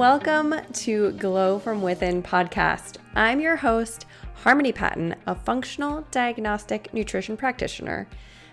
[0.00, 2.96] welcome to Glow from Within podcast.
[3.14, 8.08] I'm your host, Harmony Patton, a functional diagnostic nutrition practitioner,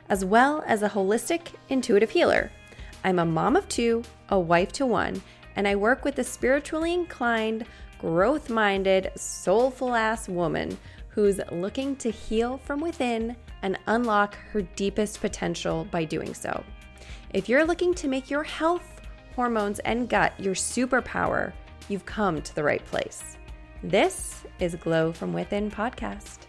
[0.09, 2.51] as well as a holistic intuitive healer.
[3.05, 5.21] I'm a mom of two, a wife to one,
[5.55, 7.65] and I work with a spiritually inclined,
[7.97, 10.77] growth minded, soulful ass woman
[11.07, 16.61] who's looking to heal from within and unlock her deepest potential by doing so.
[17.33, 18.96] If you're looking to make your health,
[19.37, 21.53] hormones, and gut your superpower,
[21.89, 23.37] you've come to the right place.
[23.83, 26.46] This is Glow from Within podcast.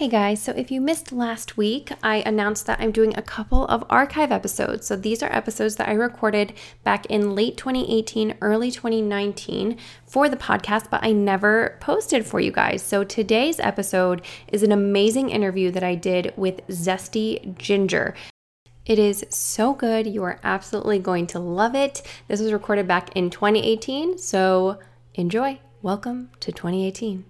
[0.00, 3.66] Hey guys, so if you missed last week, I announced that I'm doing a couple
[3.66, 4.86] of archive episodes.
[4.86, 6.54] So these are episodes that I recorded
[6.84, 9.76] back in late 2018, early 2019
[10.06, 12.82] for the podcast, but I never posted for you guys.
[12.82, 18.14] So today's episode is an amazing interview that I did with Zesty Ginger.
[18.86, 20.06] It is so good.
[20.06, 22.00] You are absolutely going to love it.
[22.26, 24.78] This was recorded back in 2018, so
[25.12, 25.60] enjoy.
[25.82, 27.26] Welcome to 2018.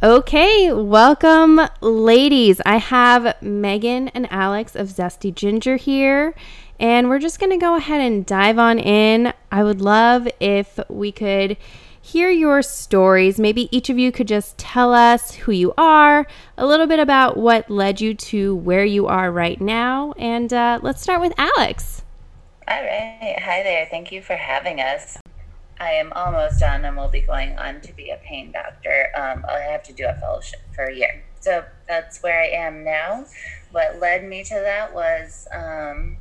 [0.00, 2.60] Okay, welcome, ladies.
[2.64, 6.36] I have Megan and Alex of Zesty Ginger here,
[6.78, 9.32] and we're just going to go ahead and dive on in.
[9.50, 11.56] I would love if we could
[12.00, 13.40] hear your stories.
[13.40, 17.36] Maybe each of you could just tell us who you are, a little bit about
[17.36, 22.04] what led you to where you are right now, and uh, let's start with Alex.
[22.68, 23.36] All right.
[23.42, 23.88] Hi there.
[23.90, 25.18] Thank you for having us.
[25.80, 29.08] I am almost done and will be going on to be a pain doctor.
[29.16, 31.24] Um, I have to do a fellowship for a year.
[31.40, 33.26] So that's where I am now.
[33.70, 36.16] What led me to that was, um,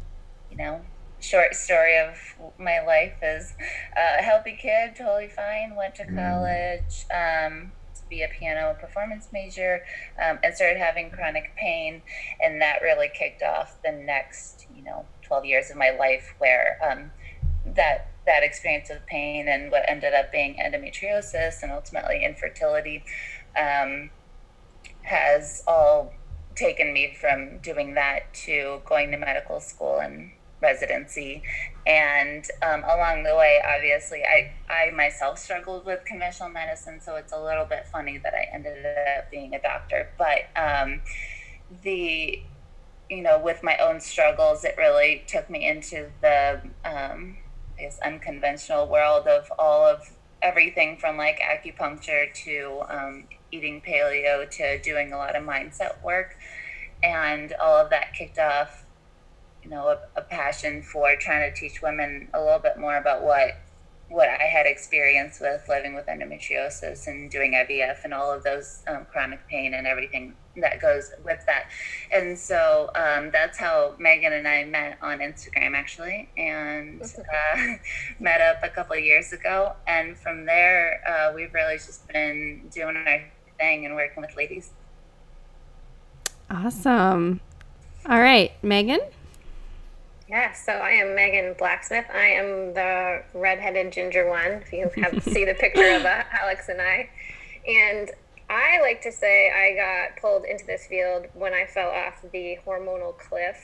[0.51, 0.81] you know,
[1.19, 2.17] short story of
[2.59, 3.53] my life is
[3.97, 6.15] uh, a healthy kid, totally fine, went to mm.
[6.15, 9.83] college um, to be a piano performance major
[10.23, 12.01] um, and started having chronic pain.
[12.41, 16.77] And that really kicked off the next, you know, 12 years of my life where
[16.87, 17.11] um,
[17.75, 23.03] that that experience of pain and what ended up being endometriosis and ultimately infertility
[23.57, 24.11] um,
[25.03, 26.13] has all
[26.55, 31.41] taken me from doing that to going to medical school and residency.
[31.85, 37.31] And um, along the way obviously I, I myself struggled with conventional medicine so it's
[37.31, 38.85] a little bit funny that i ended
[39.17, 40.09] up being a doctor.
[40.17, 41.01] But um,
[41.83, 42.41] the
[43.09, 47.37] you know with my own struggles it really took me into the um,
[47.77, 50.01] this unconventional world of all of
[50.41, 56.35] everything from like acupuncture to um, eating paleo to doing a lot of mindset work.
[57.03, 58.85] And all of that kicked off
[59.67, 63.21] you know a, a passion for trying to teach women a little bit more about
[63.21, 63.57] what
[64.09, 68.83] what I had experienced with living with endometriosis and doing IVF and all of those
[68.87, 71.69] um, chronic pain and everything that goes with that.
[72.11, 77.73] And so um, that's how Megan and I met on Instagram actually, and uh,
[78.19, 79.73] met up a couple of years ago.
[79.87, 83.23] And from there, uh, we've really just been doing our
[83.57, 84.71] thing and working with ladies.
[86.49, 87.41] Awesome.
[88.07, 88.99] All right, Megan.
[90.29, 92.05] Yeah, so I am Megan Blacksmith.
[92.13, 94.63] I am the redheaded ginger one.
[94.71, 97.09] If you have to see the picture of uh, Alex and I,
[97.65, 98.11] and
[98.49, 102.57] I like to say I got pulled into this field when I fell off the
[102.65, 103.57] hormonal cliff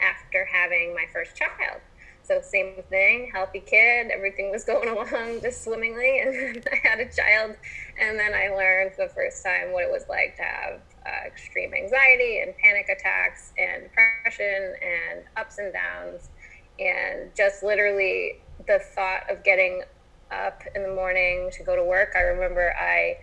[0.00, 1.80] after having my first child.
[2.22, 7.10] So same thing, healthy kid, everything was going along just swimmingly, and I had a
[7.10, 7.56] child,
[8.00, 11.26] and then I learned for the first time what it was like to have uh,
[11.26, 16.30] extreme anxiety and panic attacks and depression and ups and downs.
[16.78, 19.82] And just literally the thought of getting
[20.30, 22.12] up in the morning to go to work.
[22.16, 23.16] I remember I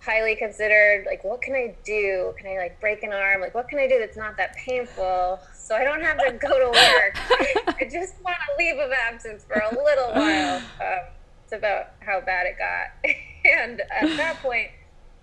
[0.00, 2.34] highly considered like what can I do?
[2.38, 3.40] Can I like break an arm?
[3.40, 6.58] Like what can I do that's not that painful so I don't have to go
[6.58, 7.76] to work?
[7.78, 10.56] I just want a leave of absence for a little while.
[10.80, 11.06] Um,
[11.44, 13.14] it's about how bad it got.
[13.44, 14.70] and at that point,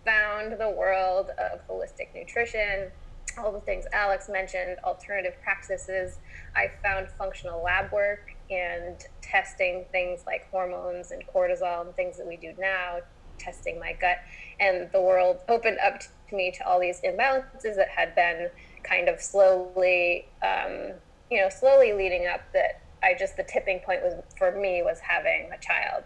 [0.06, 2.90] found the world of holistic nutrition,
[3.38, 6.18] all the things Alex mentioned, alternative practices.
[6.56, 12.26] I found functional lab work and testing things like hormones and cortisol and things that
[12.26, 13.00] we do now,
[13.38, 14.18] testing my gut.
[14.60, 18.50] And the world opened up to me to all these imbalances that had been
[18.84, 20.94] kind of slowly, um,
[21.30, 25.00] you know, slowly leading up that I just, the tipping point was for me was
[25.00, 26.06] having a child.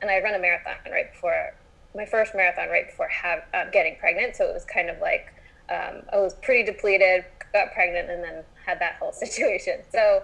[0.00, 1.54] And I run a marathon right before
[1.94, 4.36] my first marathon right before have, uh, getting pregnant.
[4.36, 5.32] So it was kind of like
[5.70, 9.80] um, I was pretty depleted, got pregnant, and then had that whole situation.
[9.90, 10.22] So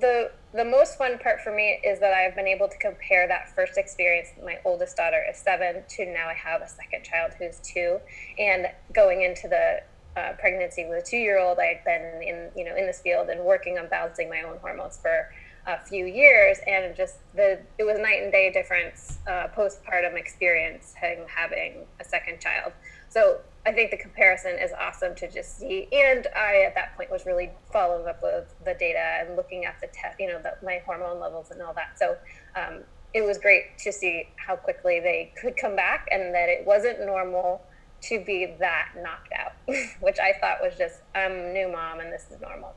[0.00, 3.54] the the most fun part for me is that I've been able to compare that
[3.54, 4.28] first experience.
[4.44, 7.98] My oldest daughter is seven to now I have a second child who's two,
[8.38, 9.82] and going into the
[10.16, 13.44] uh, pregnancy with a two-year-old, I had been in you know in this field and
[13.44, 15.30] working on balancing my own hormones for
[15.66, 20.94] a few years, and just the it was night and day difference uh, postpartum experience
[21.00, 22.72] having having a second child.
[23.14, 25.86] So I think the comparison is awesome to just see.
[25.92, 29.76] And I, at that point, was really following up with the data and looking at
[29.80, 31.96] the test, you know, the, my hormone levels and all that.
[31.96, 32.16] So
[32.56, 32.82] um,
[33.14, 37.06] it was great to see how quickly they could come back and that it wasn't
[37.06, 37.62] normal
[38.08, 39.52] to be that knocked out,
[40.00, 42.74] which I thought was just, I'm a new mom and this is normal.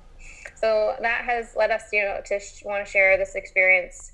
[0.56, 4.12] So that has led us, you know, to sh- want to share this experience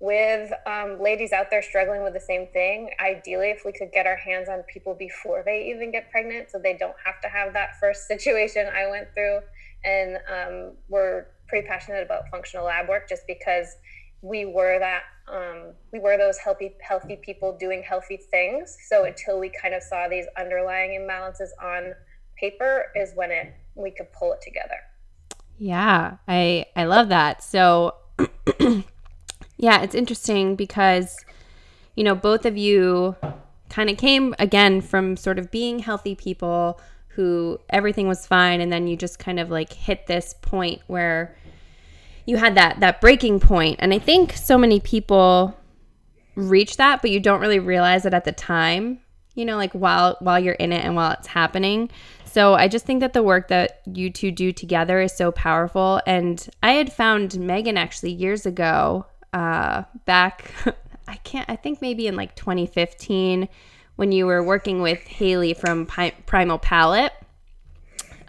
[0.00, 2.90] with um, ladies out there struggling with the same thing.
[3.00, 6.58] Ideally, if we could get our hands on people before they even get pregnant, so
[6.58, 9.40] they don't have to have that first situation I went through.
[9.84, 13.76] And um, we're pretty passionate about functional lab work just because
[14.22, 15.02] we were that
[15.32, 18.76] um, we were those healthy healthy people doing healthy things.
[18.88, 21.94] So until we kind of saw these underlying imbalances on
[22.38, 24.76] paper, is when it we could pull it together.
[25.58, 27.42] Yeah, I I love that.
[27.42, 27.94] So
[29.60, 31.16] yeah, it's interesting because
[31.94, 33.14] you know, both of you
[33.68, 38.72] kind of came again from sort of being healthy people who everything was fine and
[38.72, 41.36] then you just kind of like hit this point where
[42.24, 45.56] you had that that breaking point and i think so many people
[46.34, 48.98] reach that but you don't really realize it at the time
[49.34, 51.88] you know like while while you're in it and while it's happening
[52.30, 56.00] so I just think that the work that you two do together is so powerful.
[56.06, 60.52] And I had found Megan actually years ago, uh, back,
[61.08, 63.48] I can't, I think maybe in like 2015
[63.96, 67.12] when you were working with Haley from Pi- Primal Palate.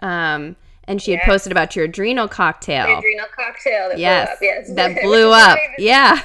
[0.00, 2.86] Um, and she had posted about your adrenal cocktail.
[2.86, 4.54] The adrenal cocktail that yes, blew up.
[4.66, 5.58] Yes, that blew up.
[5.58, 6.20] even, yeah.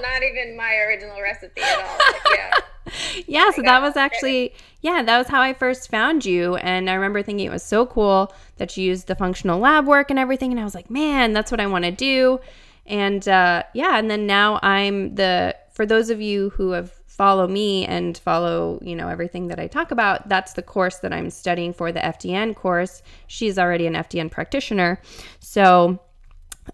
[0.00, 2.34] not even my original recipe at all.
[2.34, 2.54] yeah.
[3.26, 6.94] yeah, so that was actually yeah, that was how I first found you and I
[6.94, 10.52] remember thinking it was so cool that you used the functional lab work and everything
[10.52, 12.40] and I was like, "Man, that's what I want to do."
[12.86, 17.48] And uh, yeah, and then now I'm the for those of you who have follow
[17.48, 21.30] me and follow, you know, everything that I talk about, that's the course that I'm
[21.30, 23.02] studying for the FDN course.
[23.26, 25.00] She's already an FDN practitioner.
[25.40, 25.98] So,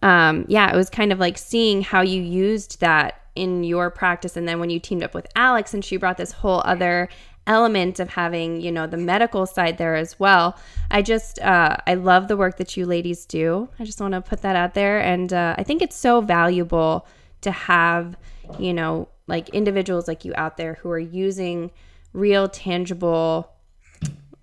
[0.02, 4.36] um, yeah, it was kind of like seeing how you used that in your practice.
[4.36, 7.08] And then when you teamed up with Alex and she brought this whole other
[7.46, 10.56] element of having, you know, the medical side there as well.
[10.90, 13.68] I just, uh, I love the work that you ladies do.
[13.78, 15.00] I just want to put that out there.
[15.00, 17.06] And uh, I think it's so valuable
[17.40, 18.16] to have,
[18.58, 21.70] you know, like individuals like you out there who are using
[22.12, 23.50] real tangible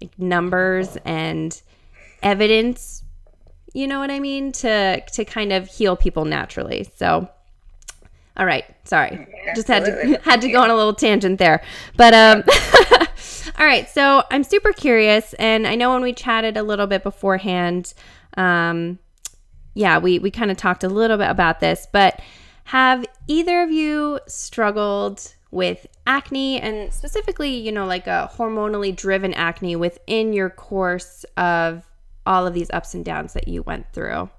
[0.01, 1.61] like, numbers and
[2.21, 3.03] evidence
[3.73, 7.29] you know what i mean to to kind of heal people naturally so
[8.39, 9.27] all right sorry.
[9.55, 11.61] Just had to had to go on a little tangent there.
[11.95, 12.43] But um
[13.59, 17.03] all right so i'm super curious and i know when we chatted a little bit
[17.03, 17.93] beforehand
[18.37, 18.99] um
[19.73, 22.21] yeah we we kind of talked a little bit about this but
[22.65, 29.33] have either of you struggled with acne and specifically, you know, like a hormonally driven
[29.33, 31.83] acne within your course of
[32.25, 34.29] all of these ups and downs that you went through?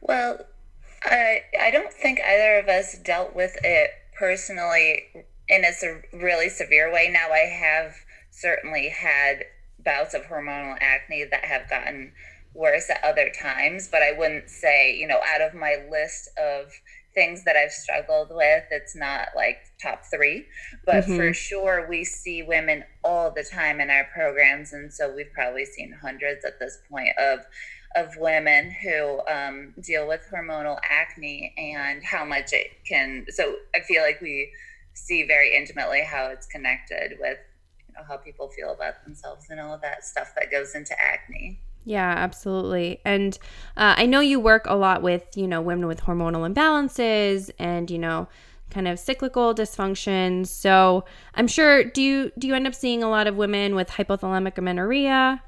[0.00, 0.46] Well,
[1.06, 5.04] I, I don't think either of us dealt with it personally
[5.48, 7.08] in a really severe way.
[7.12, 7.94] Now, I have
[8.30, 9.44] certainly had
[9.84, 12.12] bouts of hormonal acne that have gotten
[12.54, 16.72] worse at other times, but I wouldn't say, you know, out of my list of
[17.14, 20.46] things that I've struggled with, it's not like top three.
[20.84, 21.16] But mm-hmm.
[21.16, 24.72] for sure, we see women all the time in our programs.
[24.72, 27.40] And so we've probably seen hundreds at this point of
[27.96, 33.26] of women who um, deal with hormonal acne and how much it can.
[33.30, 34.52] So I feel like we
[34.92, 37.38] see very intimately how it's connected with
[37.88, 40.94] you know, how people feel about themselves and all of that stuff that goes into
[41.00, 41.58] acne.
[41.84, 43.00] Yeah, absolutely.
[43.04, 43.38] And
[43.76, 47.90] uh, I know you work a lot with, you know, women with hormonal imbalances and,
[47.90, 48.28] you know,
[48.70, 50.48] kind of cyclical dysfunctions.
[50.48, 53.88] So I'm sure do you do you end up seeing a lot of women with
[53.88, 55.42] hypothalamic amenorrhea?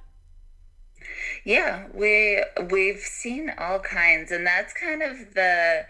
[1.44, 5.86] Yeah, we we've seen all kinds, and that's kind of the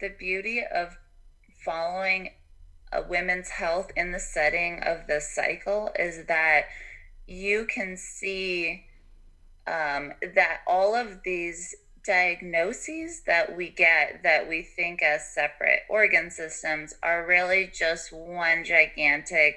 [0.00, 0.96] the beauty of
[1.64, 2.30] following
[2.92, 6.66] a women's health in the setting of the cycle is that
[7.26, 8.84] you can see
[9.66, 11.74] um, that all of these
[12.04, 18.64] diagnoses that we get that we think as separate organ systems are really just one
[18.64, 19.54] gigantic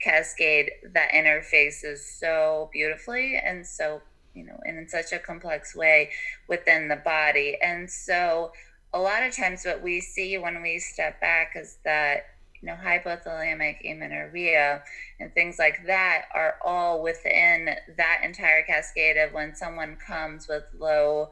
[0.00, 4.00] cascade that interfaces so beautifully and so
[4.38, 6.10] you know and in such a complex way
[6.48, 8.52] within the body and so
[8.94, 12.24] a lot of times what we see when we step back is that
[12.60, 14.82] you know, hypothalamic amenorrhea
[15.20, 20.64] and things like that are all within that entire cascade of when someone comes with
[20.78, 21.30] low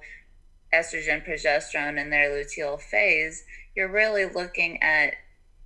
[0.72, 3.44] estrogen progesterone in their luteal phase,
[3.74, 5.14] you're really looking at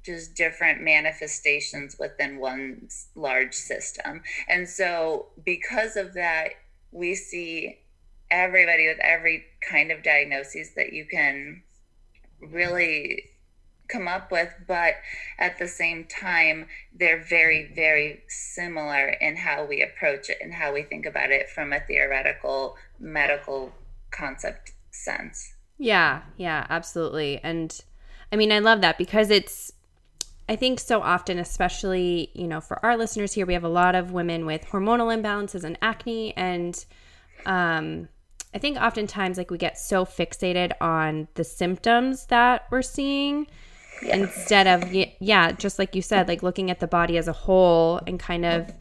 [0.05, 4.23] just different manifestations within one large system.
[4.49, 6.51] And so, because of that,
[6.93, 7.79] we see
[8.31, 11.63] everybody with every kind of diagnosis that you can
[12.41, 13.25] really
[13.89, 14.95] come up with, but
[15.39, 20.73] at the same time, they're very, very similar in how we approach it and how
[20.73, 23.73] we think about it from a theoretical medical
[24.11, 25.55] concept sense.
[25.79, 27.41] Yeah, yeah, absolutely.
[27.43, 27.79] And
[28.31, 29.73] I mean, I love that because it's,
[30.51, 33.95] I think so often, especially, you know, for our listeners here, we have a lot
[33.95, 36.37] of women with hormonal imbalances and acne.
[36.37, 36.85] And
[37.47, 38.09] um,
[38.53, 43.47] I think oftentimes, like, we get so fixated on the symptoms that we're seeing
[44.03, 44.17] yeah.
[44.17, 48.01] instead of yeah just like you said like looking at the body as a whole
[48.07, 48.73] and kind of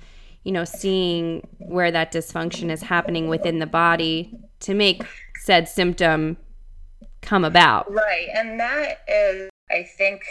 [0.43, 5.03] you know seeing where that dysfunction is happening within the body to make
[5.35, 6.37] said symptom
[7.21, 10.21] come about right and that is i think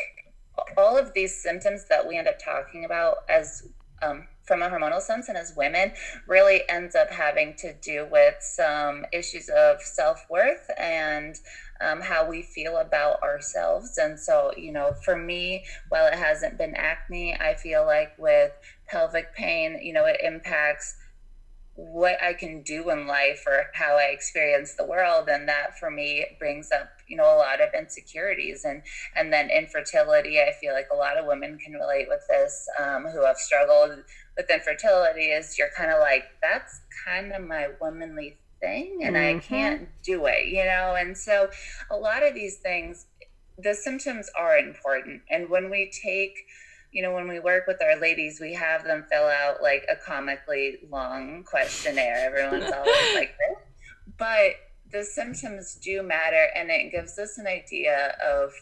[0.76, 3.68] all of these symptoms that we end up talking about as
[4.02, 5.92] um, from a hormonal sense and as women
[6.26, 11.38] really ends up having to do with some issues of self-worth and
[11.80, 13.98] um, how we feel about ourselves.
[13.98, 18.52] And so, you know, for me, while it hasn't been acne, I feel like with
[18.88, 20.96] pelvic pain, you know, it impacts
[21.80, 25.28] what I can do in life or how I experience the world.
[25.28, 28.82] And that for me brings up, you know, a lot of insecurities and
[29.14, 30.40] and then infertility.
[30.40, 34.02] I feel like a lot of women can relate with this um, who have struggled
[34.36, 39.36] with infertility is you're kind of like, that's kind of my womanly thing and mm-hmm.
[39.36, 40.96] I can't do it, you know?
[40.98, 41.48] And so
[41.92, 43.06] a lot of these things,
[43.56, 45.22] the symptoms are important.
[45.30, 46.34] And when we take,
[46.92, 49.96] you know, when we work with our ladies, we have them fill out like a
[49.96, 52.26] comically long questionnaire.
[52.26, 53.58] Everyone's always like this.
[54.16, 54.52] But
[54.90, 58.52] the symptoms do matter and it gives us an idea of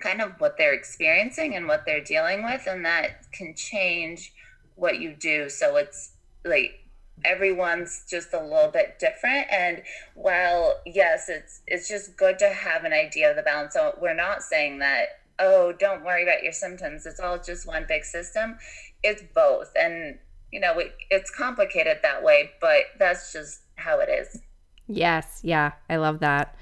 [0.00, 4.32] kind of what they're experiencing and what they're dealing with and that can change
[4.76, 6.12] what you do so it's
[6.44, 6.84] like
[7.24, 9.82] everyone's just a little bit different and
[10.14, 14.14] while yes it's it's just good to have an idea of the balance so we're
[14.14, 18.56] not saying that oh don't worry about your symptoms it's all just one big system
[19.02, 20.18] it's both and
[20.52, 24.40] you know it, it's complicated that way but that's just how it is
[24.86, 26.56] yes yeah i love that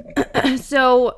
[0.58, 1.16] so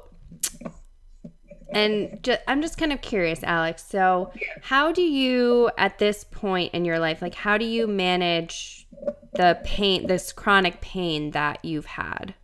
[1.72, 3.84] and ju- I'm just kind of curious, Alex.
[3.88, 8.88] So, how do you, at this point in your life, like, how do you manage
[9.34, 12.34] the pain, this chronic pain that you've had?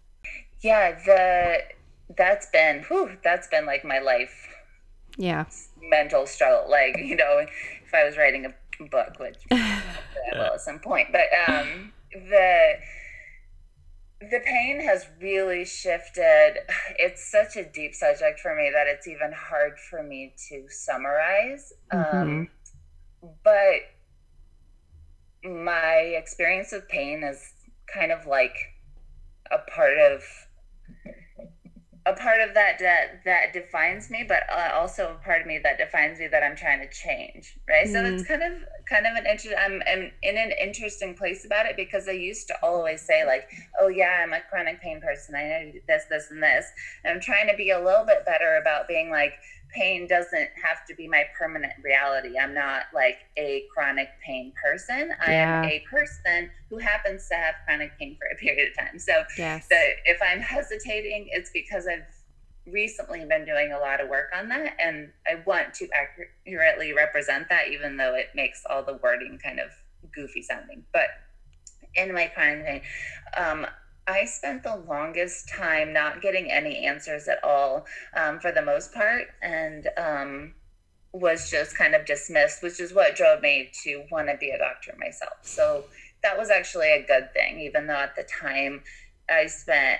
[0.60, 1.58] Yeah, the
[2.16, 4.48] that's been, whew, that's been like my life.
[5.16, 5.46] Yeah.
[5.80, 6.70] Mental struggle.
[6.70, 7.46] Like, you know,
[7.84, 9.82] if I was writing a book, which I
[10.32, 12.74] will at some point, but um, the
[14.20, 16.58] the pain has really shifted.
[16.98, 21.72] It's such a deep subject for me that it's even hard for me to summarize.
[21.92, 22.18] Mm-hmm.
[22.18, 22.48] Um,
[23.44, 23.82] but
[25.44, 27.52] my experience of pain is
[27.92, 28.56] kind of like
[29.50, 30.22] a part of
[32.06, 35.58] a part of that that that defines me but uh, also a part of me
[35.58, 37.92] that defines me that i'm trying to change right mm.
[37.92, 38.52] so it's kind of
[38.88, 42.46] kind of an interesting I'm, I'm in an interesting place about it because i used
[42.48, 43.48] to always say like
[43.80, 46.66] oh yeah i'm a chronic pain person i know this this and this
[47.04, 49.32] and i'm trying to be a little bit better about being like
[49.76, 52.38] pain doesn't have to be my permanent reality.
[52.38, 55.10] I'm not like a chronic pain person.
[55.24, 58.98] I am a person who happens to have chronic pain for a period of time.
[58.98, 59.66] So yes.
[59.68, 62.04] the, if I'm hesitating, it's because I've
[62.66, 67.48] recently been doing a lot of work on that and I want to accurately represent
[67.48, 69.70] that even though it makes all the wording kind of
[70.12, 70.84] goofy sounding.
[70.92, 71.08] But
[71.94, 72.82] in my pain,
[73.36, 73.66] um,
[74.06, 78.94] I spent the longest time not getting any answers at all um, for the most
[78.94, 80.54] part, and um,
[81.12, 84.58] was just kind of dismissed, which is what drove me to want to be a
[84.58, 85.38] doctor myself.
[85.42, 85.84] So
[86.22, 88.82] that was actually a good thing, even though at the time
[89.28, 89.98] I spent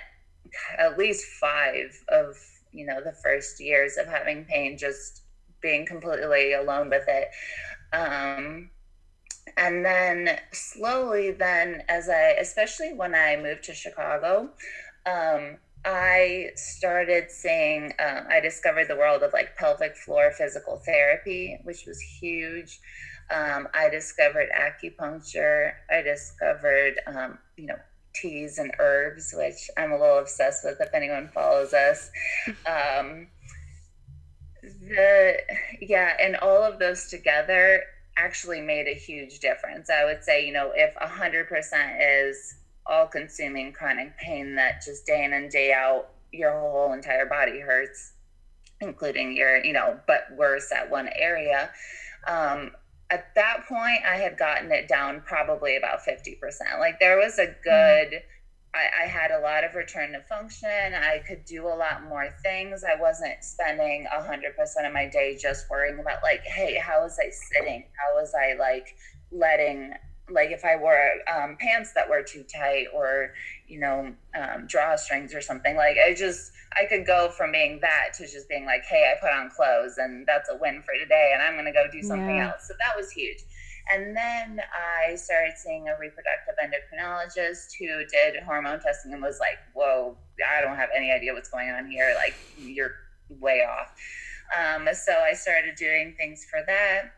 [0.77, 2.37] at least five of
[2.71, 5.23] you know the first years of having pain just
[5.61, 7.29] being completely alone with it.
[7.93, 8.69] Um,
[9.55, 14.49] and then slowly then as i especially when i moved to chicago
[15.05, 21.57] um, i started seeing uh, i discovered the world of like pelvic floor physical therapy
[21.63, 22.79] which was huge
[23.29, 27.77] um, i discovered acupuncture i discovered um, you know
[28.21, 32.09] teas and herbs which i'm a little obsessed with if anyone follows us
[32.67, 33.27] um,
[34.63, 35.37] The
[35.81, 37.83] yeah, and all of those together
[38.17, 39.89] actually made a huge difference.
[39.89, 42.55] I would say, you know, if a hundred percent is
[42.85, 47.59] all consuming chronic pain that just day in and day out your whole entire body
[47.59, 48.13] hurts,
[48.81, 51.69] including your, you know, but worse at one area.
[52.27, 52.71] Um,
[53.09, 56.37] at that point, I had gotten it down probably about 50%.
[56.79, 58.11] Like there was a good.
[58.11, 58.21] Mm
[58.77, 60.69] I, I, had a lot of return to function.
[60.69, 62.83] I could do a lot more things.
[62.83, 67.01] I wasn't spending a hundred percent of my day just worrying about like, hey, how
[67.01, 67.85] was I sitting?
[67.93, 68.95] How was I like
[69.31, 69.93] letting
[70.29, 70.99] like if I wore
[71.33, 73.33] um, pants that were too tight or
[73.67, 78.13] you know um, drawstrings or something like I just I could go from being that
[78.17, 81.31] to just being like hey I put on clothes and that's a win for today
[81.33, 82.51] and I'm gonna go do something yeah.
[82.51, 83.43] else so that was huge
[83.93, 89.57] and then I started seeing a reproductive endocrinologist who did hormone testing and was like,
[89.73, 92.13] whoa, I don't have any idea what's going on here.
[92.15, 92.91] Like, you're
[93.29, 93.93] way off.
[94.57, 97.11] Um, so I started doing things for that.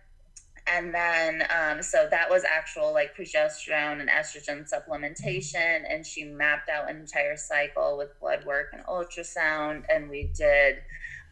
[0.71, 5.81] And then, um, so that was actual like progesterone and estrogen supplementation.
[5.89, 9.83] And she mapped out an entire cycle with blood work and ultrasound.
[9.93, 10.77] And we did,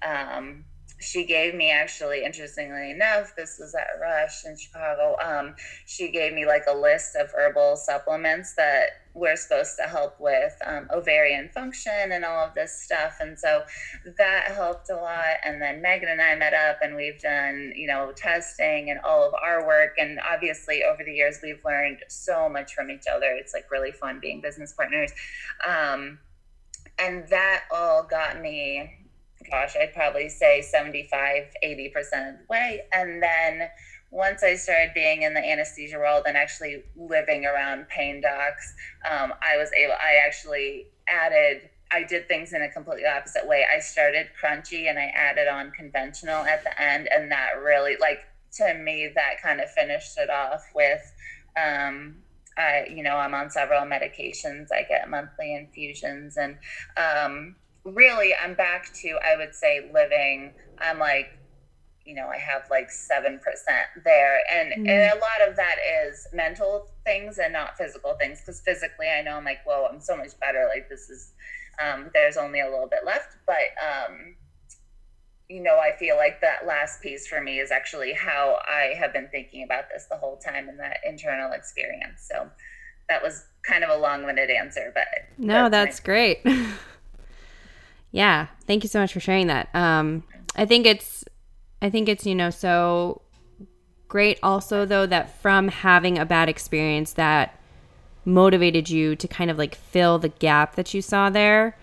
[0.05, 0.65] um,
[0.99, 6.33] she gave me actually interestingly enough this was at rush in chicago um, she gave
[6.33, 11.49] me like a list of herbal supplements that were supposed to help with um, ovarian
[11.49, 13.17] function and all of this stuff.
[13.19, 13.63] And so
[14.17, 15.37] that helped a lot.
[15.43, 19.27] And then megan and i met up and we've done you know testing and all
[19.27, 19.95] of our work.
[19.97, 23.31] And obviously over the years we've learned so much from each other.
[23.31, 25.11] It's like really fun being business partners.
[25.67, 26.19] Um,
[26.99, 29.06] and that all got me
[29.49, 32.81] gosh, I'd probably say 75, 80% of the way.
[32.91, 33.69] And then
[34.11, 38.73] once I started being in the anesthesia world and actually living around pain docs,
[39.09, 43.65] um, I was able, I actually added, I did things in a completely opposite way.
[43.73, 47.09] I started crunchy and I added on conventional at the end.
[47.13, 48.19] And that really, like,
[48.53, 51.01] to me, that kind of finished it off with,
[51.61, 52.15] um,
[52.57, 54.67] I, you know, I'm on several medications.
[54.71, 56.57] I get monthly infusions and,
[56.97, 57.55] um,
[57.93, 60.53] really i'm back to i would say living.
[60.79, 61.37] I'm like
[62.05, 63.39] you know i have like 7%
[64.03, 64.39] there.
[64.51, 64.89] And mm.
[64.89, 69.21] and a lot of that is mental things and not physical things because physically i
[69.21, 70.67] know i'm like whoa i'm so much better.
[70.73, 71.33] Like this is
[71.79, 73.37] um, there's only a little bit left.
[73.45, 74.35] But um,
[75.47, 79.13] you know i feel like that last piece for me is actually how i have
[79.13, 82.27] been thinking about this the whole time in that internal experience.
[82.29, 82.49] So
[83.09, 86.41] that was kind of a long-winded answer but no that's, that's great
[88.11, 89.73] Yeah, thank you so much for sharing that.
[89.75, 90.23] Um,
[90.55, 91.25] I think it's,
[91.81, 93.21] I think it's you know so
[94.07, 97.59] great also though that from having a bad experience that
[98.23, 101.77] motivated you to kind of like fill the gap that you saw there,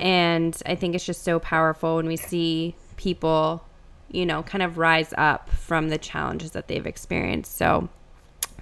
[0.00, 3.64] and I think it's just so powerful when we see people,
[4.10, 7.56] you know, kind of rise up from the challenges that they've experienced.
[7.56, 7.88] So,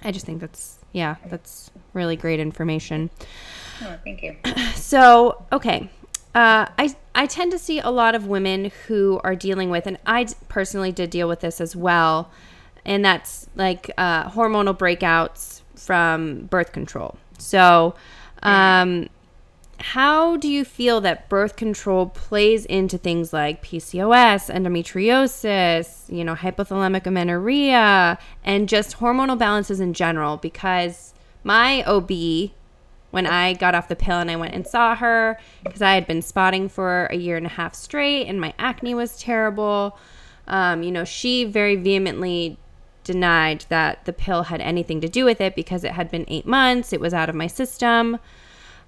[0.03, 3.09] I just think that's yeah, that's really great information.
[3.81, 4.35] Oh, thank you.
[4.75, 5.89] So, okay.
[6.35, 9.97] Uh, I I tend to see a lot of women who are dealing with, and
[10.05, 12.31] I personally did deal with this as well,
[12.85, 17.17] and that's like uh, hormonal breakouts from birth control.
[17.39, 17.95] So,
[18.43, 19.09] um,
[19.79, 26.35] how do you feel that birth control plays into things like PCOS, endometriosis, you know,
[26.35, 30.37] hypothalamic amenorrhea, and just hormonal balances in general?
[30.37, 31.13] Because
[31.43, 32.51] my OB
[33.11, 36.05] when I got off the pill and I went and saw her because I had
[36.05, 39.97] been spotting for a year and a half straight and my acne was terrible.
[40.47, 42.57] Um, you know, she very vehemently
[43.03, 46.45] denied that the pill had anything to do with it because it had been eight
[46.45, 48.19] months, it was out of my system.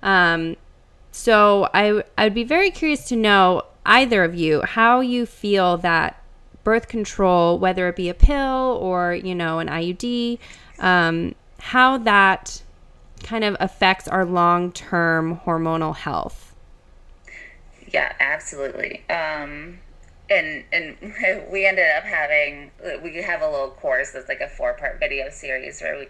[0.03, 0.55] Um,
[1.11, 5.77] so I, I would be very curious to know, either of you, how you feel
[5.77, 6.21] that
[6.63, 10.37] birth control, whether it be a pill or, you know, an IUD,
[10.79, 12.61] um, how that
[13.23, 16.55] kind of affects our long term hormonal health.
[17.87, 19.03] Yeah, absolutely.
[19.09, 19.79] Um,
[20.29, 20.97] and and
[21.51, 22.71] we ended up having
[23.03, 26.07] we have a little course that's like a four part video series where we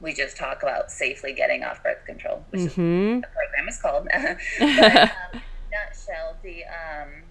[0.00, 3.16] we just talk about safely getting off birth control, which mm-hmm.
[3.16, 4.08] is the program is called.
[4.58, 7.22] but, um, nutshell, the um,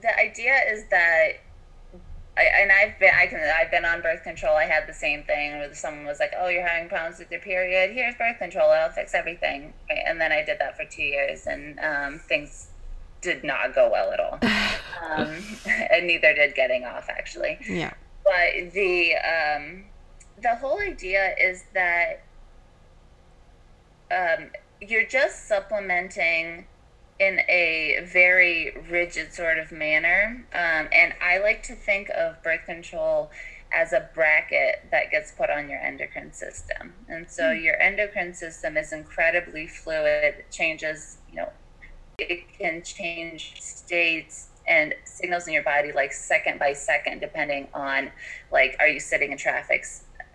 [0.00, 1.32] the idea is that
[2.38, 4.56] I, and I've been I can I've been on birth control.
[4.56, 7.40] I had the same thing where someone was like, "Oh, you're having problems with your
[7.40, 7.90] period.
[7.90, 8.70] Here's birth control.
[8.72, 9.72] It'll fix everything."
[10.06, 12.68] And then I did that for two years, and um, things
[13.20, 14.38] did not go well at all.
[15.10, 15.36] um,
[15.90, 17.58] and neither did getting off, actually.
[17.68, 17.94] Yeah.
[18.24, 19.84] But the um,
[20.40, 22.22] the whole idea is that
[24.12, 26.66] um, you're just supplementing
[27.18, 30.46] in a very rigid sort of manner.
[30.52, 33.30] Um, and I like to think of birth control
[33.72, 36.94] as a bracket that gets put on your endocrine system.
[37.08, 37.62] And so mm.
[37.62, 41.50] your endocrine system is incredibly fluid, changes, you know,
[42.18, 48.10] it can change states and signals in your body like second by second, depending on
[48.52, 49.84] like, are you sitting in traffic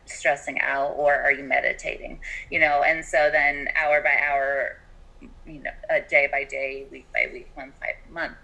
[0.05, 2.19] stressing out or are you meditating?
[2.49, 4.77] You know, and so then hour by hour,
[5.45, 8.37] you know, a day by day, week by week, month by month.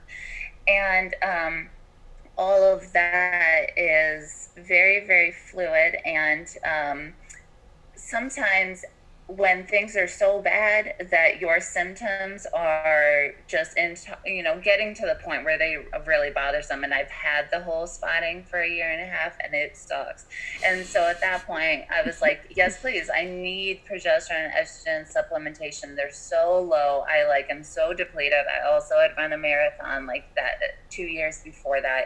[0.67, 1.69] And um,
[2.37, 5.97] all of that is very, very fluid.
[6.05, 7.13] And um,
[7.95, 8.83] sometimes
[9.29, 15.03] when things are so bad that your symptoms are just in you know getting to
[15.03, 18.89] the point where they really bothersome and i've had the whole spotting for a year
[18.89, 20.25] and a half and it sucks.
[20.65, 23.09] And so at that point i was like yes please.
[23.15, 25.95] I need progesterone and estrogen supplementation.
[25.95, 27.03] They're so low.
[27.09, 28.45] I like am so depleted.
[28.47, 32.05] I also had run a marathon like that two years before that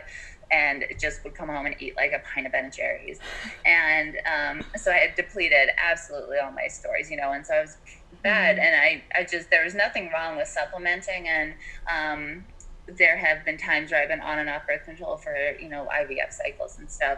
[0.54, 3.20] and just would come home and eat like a pint of Ben and Jerry's.
[3.66, 7.62] And um, so I had depleted absolutely all my stores, you know, and so I
[7.62, 7.78] was
[8.22, 8.58] bad.
[8.58, 8.66] Mm-hmm.
[8.66, 11.28] And I, I just, there was nothing wrong with supplementing.
[11.28, 11.54] And
[11.92, 12.46] um,
[12.88, 15.88] there have been times where I've been on and off birth control for, you know,
[15.92, 17.18] IVF cycles and stuff.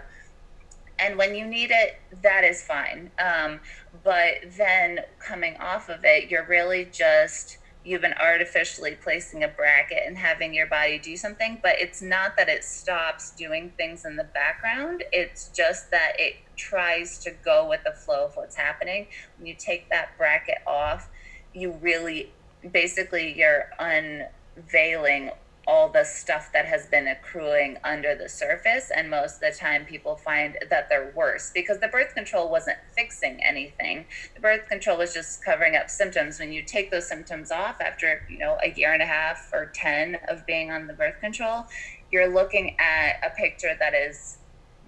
[0.97, 3.11] And when you need it, that is fine.
[3.19, 3.59] Um,
[4.03, 10.03] but then coming off of it, you're really just, you've been artificially placing a bracket
[10.05, 14.15] and having your body do something but it's not that it stops doing things in
[14.15, 15.03] the background.
[15.11, 19.07] It's just that it tries to go with the flow of what's happening.
[19.37, 21.09] When you take that bracket off
[21.53, 22.33] you really
[22.71, 25.31] basically you're unveiling
[25.67, 28.91] all the stuff that has been accruing under the surface.
[28.95, 32.78] And most of the time, people find that they're worse because the birth control wasn't
[32.95, 34.06] fixing anything.
[34.36, 36.39] The birth control was just covering up symptoms.
[36.39, 39.71] When you take those symptoms off after, you know, a year and a half or
[39.73, 41.65] 10 of being on the birth control,
[42.12, 44.38] you're looking at a picture that is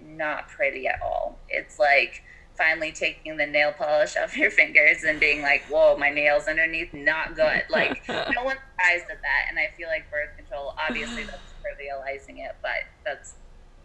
[0.00, 1.38] not pretty at all.
[1.48, 2.22] It's like,
[2.58, 6.92] finally taking the nail polish off your fingers and being like, whoa, my nails underneath,
[6.92, 7.62] not good.
[7.70, 9.46] Like, no one's surprised at that.
[9.48, 13.34] And I feel like birth control, obviously, that's trivializing it, but that's,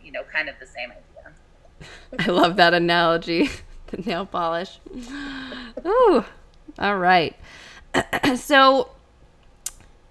[0.03, 1.89] you know, kind of the same idea.
[2.19, 3.49] I love that analogy
[3.87, 4.79] the nail polish.
[5.85, 6.25] Ooh,
[6.79, 7.35] all right.
[8.35, 8.89] so,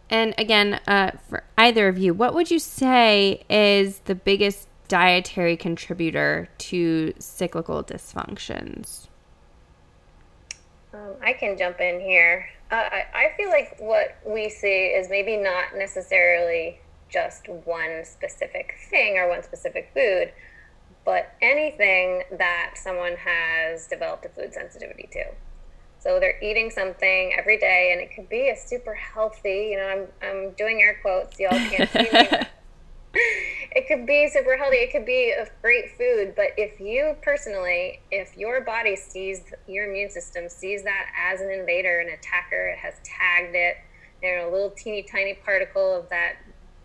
[0.09, 5.57] and again, uh, for either of you, what would you say is the biggest dietary
[5.57, 9.09] contributor to cyclical dysfunctions?
[10.93, 12.51] Um, I can jump in here.
[12.71, 16.79] Uh, I, I feel like what we see is maybe not necessarily
[17.09, 20.31] just one specific thing or one specific food,
[21.07, 25.25] but anything that someone has developed a food sensitivity to.
[26.01, 29.71] So they're eating something every day, and it could be a super healthy.
[29.71, 31.41] You know, I'm I'm doing air quotes.
[31.41, 32.29] Y'all can't see me.
[33.15, 34.77] it could be super healthy.
[34.77, 39.89] It could be a great food, but if you personally, if your body sees your
[39.89, 43.77] immune system sees that as an invader, an attacker, it has tagged it,
[44.23, 46.37] and a little teeny tiny particle of that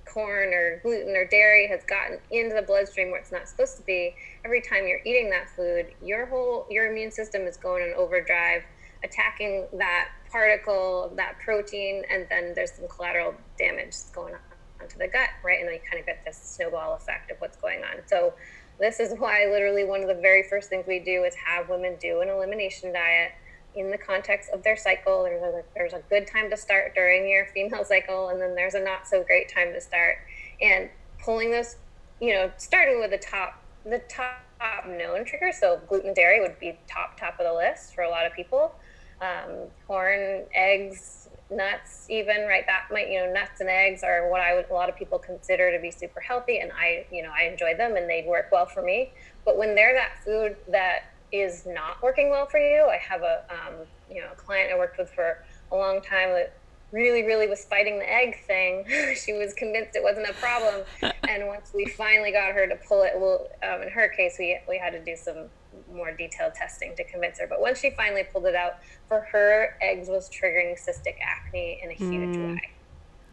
[0.05, 3.83] corn or gluten or dairy has gotten into the bloodstream where it's not supposed to
[3.83, 4.15] be.
[4.45, 8.63] Every time you're eating that food, your whole your immune system is going in overdrive,
[9.03, 14.39] attacking that particle that protein, and then there's some collateral damage going on
[14.81, 15.59] onto the gut, right?
[15.59, 18.01] And then you kind of get this snowball effect of what's going on.
[18.07, 18.33] So
[18.79, 21.95] this is why literally one of the very first things we do is have women
[21.99, 23.31] do an elimination diet
[23.75, 25.23] in the context of their cycle.
[25.23, 28.73] There's a, there's a good time to start during your female cycle, and then there's
[28.73, 30.17] a not so great time to start.
[30.61, 30.89] And
[31.23, 31.75] pulling those,
[32.19, 34.41] you know, starting with the top, the top
[34.87, 35.57] known triggers.
[35.59, 38.75] So gluten, dairy would be top top of the list for a lot of people.
[39.21, 44.41] Um, corn, eggs, nuts even right that might you know nuts and eggs are what
[44.41, 47.31] i would a lot of people consider to be super healthy and i you know
[47.37, 49.11] i enjoy them and they work well for me.
[49.45, 50.99] But when they're that food that
[51.31, 54.77] is not working well for you i have a um, you know a client i
[54.77, 55.37] worked with for
[55.71, 56.53] a long time that
[56.91, 58.85] really really was fighting the egg thing.
[59.15, 60.83] She was convinced it wasn't a problem.
[61.29, 64.57] And once we finally got her to pull it well um, in her case we
[64.67, 65.49] we had to do some
[65.93, 67.47] more detailed testing to convince her.
[67.47, 68.75] But once she finally pulled it out,
[69.07, 72.55] for her, eggs was triggering cystic acne in a huge mm.
[72.55, 72.69] way.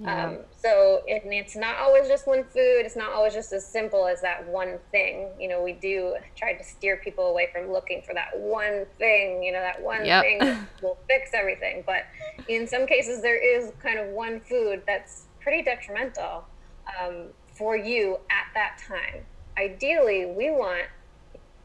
[0.01, 0.27] Yeah.
[0.27, 2.83] Um, so it, it's not always just one food.
[2.85, 5.29] It's not always just as simple as that one thing.
[5.39, 9.43] You know, we do try to steer people away from looking for that one thing.
[9.43, 10.23] You know, that one yep.
[10.23, 11.85] thing that will fix everything.
[11.87, 12.07] But
[12.49, 16.45] in some cases, there is kind of one food that's pretty detrimental
[17.01, 19.25] um, for you at that time.
[19.57, 20.87] Ideally, we want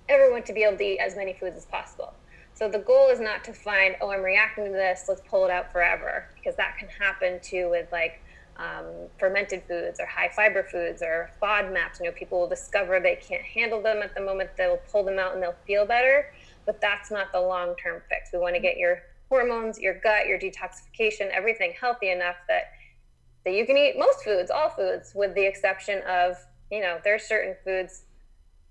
[0.09, 2.13] everyone to be able to eat as many foods as possible.
[2.53, 5.51] So the goal is not to find, oh, I'm reacting to this, let's pull it
[5.51, 8.21] out forever, because that can happen too with like
[8.57, 11.99] um, fermented foods or high fiber foods or FODMAPs.
[12.01, 14.49] You know, people will discover they can't handle them at the moment.
[14.57, 16.33] They'll pull them out and they'll feel better,
[16.65, 18.31] but that's not the long term fix.
[18.33, 22.71] We want to get your hormones, your gut, your detoxification, everything healthy enough that
[23.45, 26.35] that you can eat most foods, all foods, with the exception of
[26.69, 28.03] you know there's certain foods,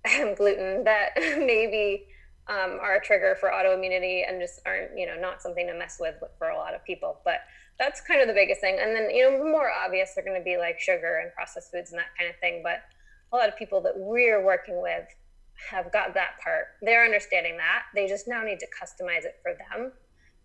[0.37, 2.07] gluten that maybe
[2.47, 5.97] um, are a trigger for autoimmunity and just aren't you know not something to mess
[5.99, 7.41] with for a lot of people, but
[7.79, 8.77] that's kind of the biggest thing.
[8.79, 11.91] And then, you know, more obvious are going to be like sugar and processed foods
[11.91, 12.61] and that kind of thing.
[12.61, 12.83] But
[13.31, 15.07] a lot of people that we're working with
[15.71, 16.65] have got that part.
[16.81, 17.83] They're understanding that.
[17.95, 19.93] They just now need to customize it for them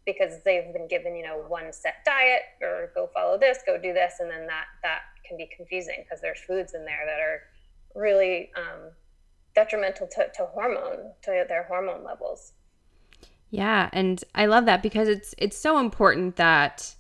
[0.07, 3.93] because they've been given, you know, one set diet or go follow this, go do
[3.93, 4.15] this.
[4.21, 7.41] And then that, that can be confusing because there's foods in there that are
[8.01, 8.91] really um,
[9.55, 12.53] detrimental to, to hormone, to their hormone levels.
[13.51, 16.95] Yeah, and I love that because it's it's so important that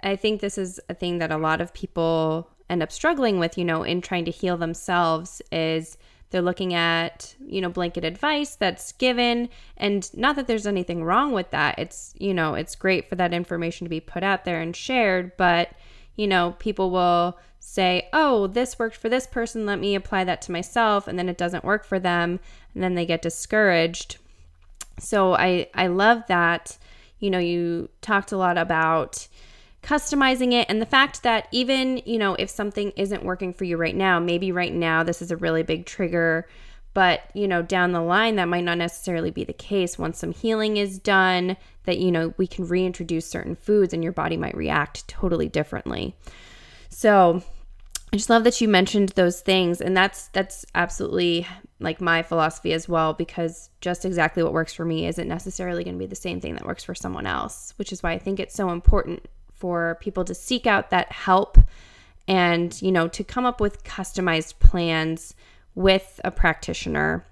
[0.00, 3.58] I think this is a thing that a lot of people end up struggling with,
[3.58, 5.98] you know, in trying to heal themselves is
[6.30, 11.32] they're looking at, you know, blanket advice that's given and not that there's anything wrong
[11.32, 11.78] with that.
[11.78, 15.36] It's, you know, it's great for that information to be put out there and shared,
[15.36, 15.70] but
[16.16, 20.42] you know, people will say, "Oh, this worked for this person, let me apply that
[20.42, 22.40] to myself," and then it doesn't work for them,
[22.74, 24.18] and then they get discouraged.
[24.98, 26.78] So I I love that,
[27.18, 29.26] you know, you talked a lot about
[29.82, 33.76] customizing it and the fact that even, you know, if something isn't working for you
[33.76, 36.48] right now, maybe right now this is a really big trigger,
[36.94, 40.32] but, you know, down the line that might not necessarily be the case once some
[40.32, 44.56] healing is done that, you know, we can reintroduce certain foods and your body might
[44.56, 46.14] react totally differently.
[46.88, 47.42] So,
[48.12, 51.48] I just love that you mentioned those things and that's that's absolutely
[51.80, 55.96] like my philosophy as well because just exactly what works for me isn't necessarily going
[55.96, 58.38] to be the same thing that works for someone else, which is why I think
[58.38, 61.58] it's so important for people to seek out that help
[62.28, 65.34] and, you know, to come up with customized plans
[65.74, 67.24] with a practitioner.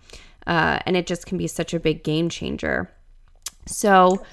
[0.46, 2.90] Uh, and it just can be such a big game changer.
[3.66, 4.24] So,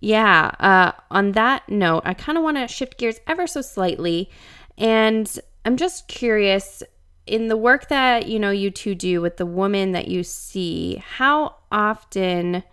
[0.00, 4.30] yeah, uh, on that note, I kind of want to shift gears ever so slightly.
[4.76, 6.82] And I'm just curious
[7.26, 11.02] in the work that, you know, you two do with the woman that you see,
[11.06, 12.64] how often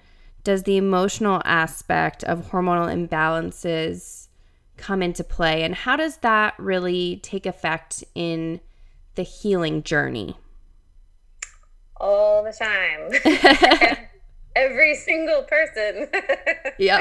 [0.44, 4.28] does the emotional aspect of hormonal imbalances
[4.78, 8.60] come into play and how does that really take effect in
[9.14, 10.36] the healing journey
[12.02, 13.10] all the time
[14.56, 16.08] every single person
[16.78, 17.00] yeah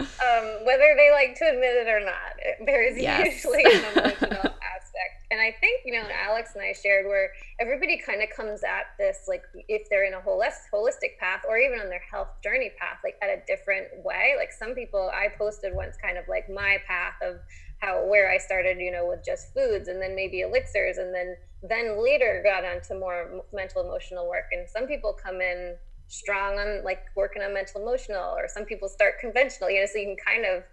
[0.00, 3.34] um, whether they like to admit it or not there is yes.
[3.34, 4.54] usually an emotional
[4.98, 5.26] aspect.
[5.30, 8.86] and I think, you know, Alex and I shared where everybody kind of comes at
[8.98, 12.98] this, like if they're in a holistic path or even on their health journey path,
[13.04, 14.34] like at a different way.
[14.38, 17.40] Like some people, I posted once kind of like my path of
[17.80, 21.36] how, where I started, you know, with just foods and then maybe elixirs and then,
[21.62, 24.46] then later got onto more mental emotional work.
[24.52, 25.76] And some people come in
[26.08, 29.98] strong on like working on mental emotional or some people start conventional, you know, so
[29.98, 30.64] you can kind of,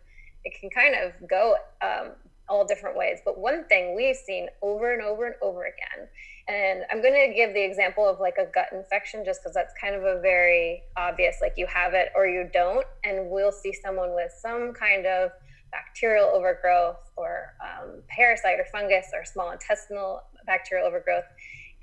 [0.43, 2.11] it can kind of go um,
[2.47, 3.19] all different ways.
[3.23, 6.07] But one thing we've seen over and over and over again,
[6.47, 9.73] and I'm going to give the example of like a gut infection just because that's
[9.79, 12.85] kind of a very obvious, like you have it or you don't.
[13.03, 15.31] And we'll see someone with some kind of
[15.75, 21.25] bacterial overgrowth or um, parasite or fungus or small intestinal bacterial overgrowth.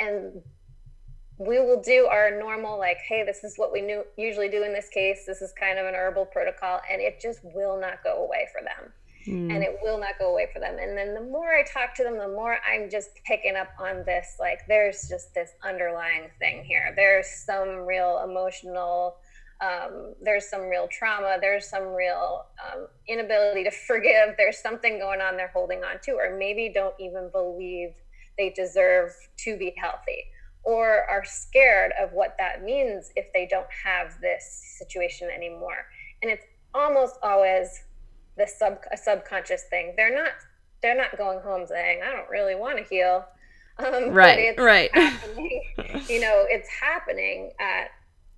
[0.01, 0.41] And
[1.39, 4.73] we will do our normal like hey this is what we knew, usually do in
[4.73, 8.25] this case this is kind of an herbal protocol and it just will not go
[8.25, 8.93] away for them
[9.27, 9.55] Mm.
[9.55, 10.79] and it will not go away for them.
[10.81, 14.05] And then the more I talk to them, the more I'm just picking up on
[14.05, 16.93] this like, there's just this underlying thing here.
[16.97, 19.17] There's some real emotional,
[19.63, 24.35] um, there's some real trauma, there's some real um, inability to forgive.
[24.37, 27.91] There's something going on they're holding on to, or maybe don't even believe
[28.37, 29.13] they deserve
[29.45, 30.25] to be healthy
[30.65, 35.87] or are scared of what that means if they don't have this situation anymore.
[36.23, 36.45] And it's
[36.75, 37.85] almost always
[38.37, 39.95] the sub a subconscious thing.
[39.97, 40.33] They're not
[40.83, 43.25] they're not going home saying, "I don't really want to heal."
[43.79, 44.91] Um, right, right.
[44.95, 47.89] you know, it's happening at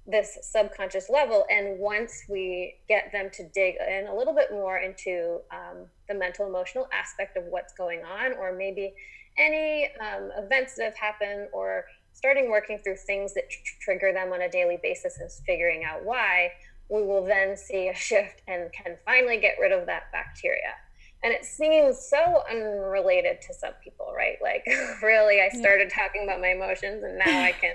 [0.07, 4.79] this subconscious level, and once we get them to dig in a little bit more
[4.79, 8.95] into um, the mental emotional aspect of what's going on, or maybe
[9.39, 14.33] any um, events that have happened, or starting working through things that tr- trigger them
[14.33, 16.51] on a daily basis and figuring out why
[16.89, 20.75] we will then see a shift and can finally get rid of that bacteria.
[21.23, 24.37] And it seems so unrelated to some people, right?
[24.43, 24.67] Like,
[25.03, 27.75] really, I started talking about my emotions and now I can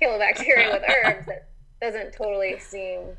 [0.00, 1.28] kill a bacteria with herbs.
[1.38, 1.47] It
[1.80, 3.16] doesn't totally seem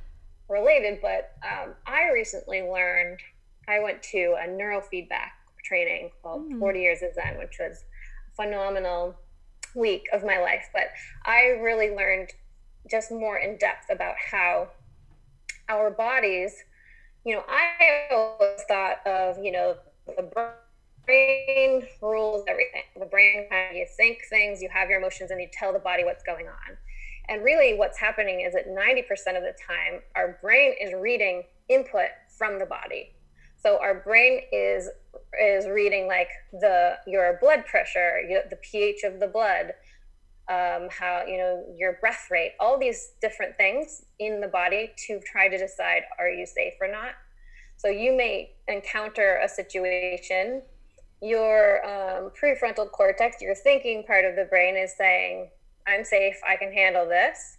[0.49, 0.99] related.
[1.01, 3.19] But um, I recently learned
[3.67, 5.31] I went to a neurofeedback
[5.63, 6.59] training called mm.
[6.59, 7.83] 40 Years of Zen, which was
[8.31, 9.15] a phenomenal
[9.75, 10.69] week of my life.
[10.73, 10.89] But
[11.25, 12.29] I really learned
[12.89, 14.69] just more in depth about how
[15.67, 16.55] our bodies,
[17.25, 19.75] you know, I always thought of, you know,
[20.07, 20.51] the
[21.05, 22.81] brain rules everything.
[22.97, 26.03] The brain, how you think things, you have your emotions, and you tell the body
[26.03, 26.77] what's going on.
[27.29, 32.09] And really, what's happening is that 90% of the time, our brain is reading input
[32.37, 33.13] from the body.
[33.61, 34.89] So our brain is
[35.39, 39.73] is reading like the your blood pressure, the pH of the blood,
[40.49, 45.19] um, how you know your breath rate, all these different things in the body to
[45.31, 47.11] try to decide are you safe or not.
[47.77, 50.61] So you may encounter a situation.
[51.21, 55.49] Your um, prefrontal cortex, your thinking part of the brain, is saying,
[55.87, 56.35] "I'm safe.
[56.47, 57.57] I can handle this."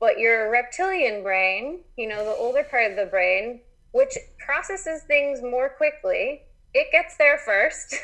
[0.00, 3.60] But your reptilian brain, you know, the older part of the brain,
[3.92, 6.42] which processes things more quickly,
[6.72, 7.96] it gets there first.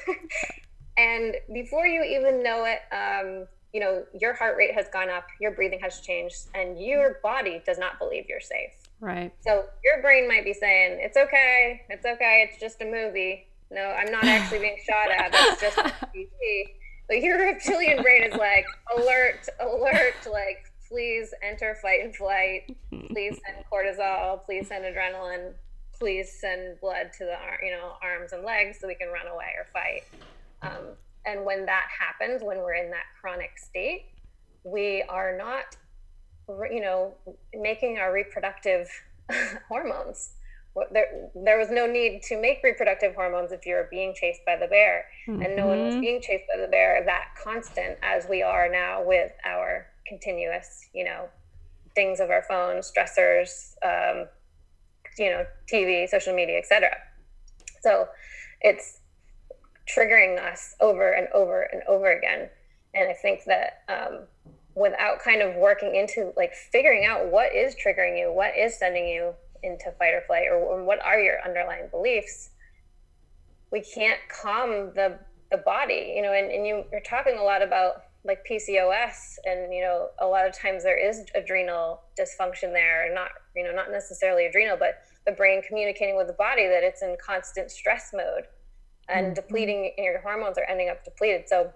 [0.98, 5.26] and before you even know it, um, you know, your heart rate has gone up,
[5.40, 8.72] your breathing has changed, and your body does not believe you're safe.
[9.00, 9.32] Right.
[9.40, 13.46] So your brain might be saying, it's okay, it's okay, it's just a movie.
[13.70, 16.64] No, I'm not actually being shot at, it's just a TV.
[17.08, 18.66] But your reptilian brain is like,
[18.96, 25.52] alert, alert, like, please enter fight and flight, please send cortisol, please send adrenaline,
[25.98, 29.52] please send blood to the you know arms and legs so we can run away
[29.56, 30.02] or fight.
[30.62, 34.06] Um, and when that happens, when we're in that chronic state,
[34.64, 35.76] we are not,
[36.70, 37.14] you know,
[37.54, 38.88] making our reproductive
[39.68, 40.30] hormones.
[40.92, 44.56] There, there was no need to make reproductive hormones if you were being chased by
[44.56, 45.42] the bear, mm-hmm.
[45.42, 46.00] and no one was mm-hmm.
[46.02, 51.04] being chased by the bear that constant as we are now with our continuous, you
[51.04, 51.28] know,
[51.94, 54.26] things of our phones, stressors, um,
[55.18, 56.90] you know, TV, social media, etc.
[57.80, 58.08] So
[58.60, 59.00] it's
[59.86, 62.50] triggering us over and over and over again.
[62.94, 64.20] And I think that um,
[64.74, 69.08] without kind of working into like figuring out what is triggering you, what is sending
[69.08, 72.50] you into fight or flight, or what are your underlying beliefs,
[73.72, 75.18] we can't calm the
[75.50, 76.32] the body, you know.
[76.32, 80.46] And, and you, you're talking a lot about like PCOS, and you know, a lot
[80.46, 85.02] of times there is adrenal dysfunction there, and not you know, not necessarily adrenal, but
[85.26, 88.44] the brain communicating with the body that it's in constant stress mode
[89.08, 89.34] and mm-hmm.
[89.34, 91.48] depleting your hormones are ending up depleted.
[91.48, 91.72] So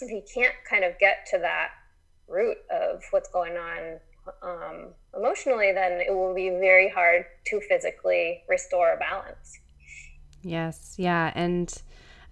[0.00, 1.70] if you can't kind of get to that
[2.28, 3.98] root of what's going on
[4.42, 9.58] um, emotionally, then it will be very hard to physically restore a balance.
[10.42, 11.72] Yes, yeah, and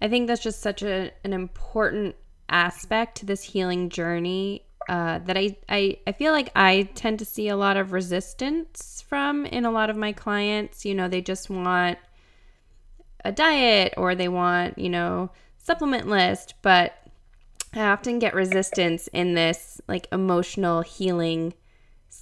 [0.01, 2.15] I think that's just such a, an important
[2.49, 7.25] aspect to this healing journey uh, that I, I I feel like I tend to
[7.25, 10.83] see a lot of resistance from in a lot of my clients.
[10.83, 11.99] You know, they just want
[13.23, 16.95] a diet or they want, you know, supplement list, but
[17.73, 21.53] I often get resistance in this like emotional healing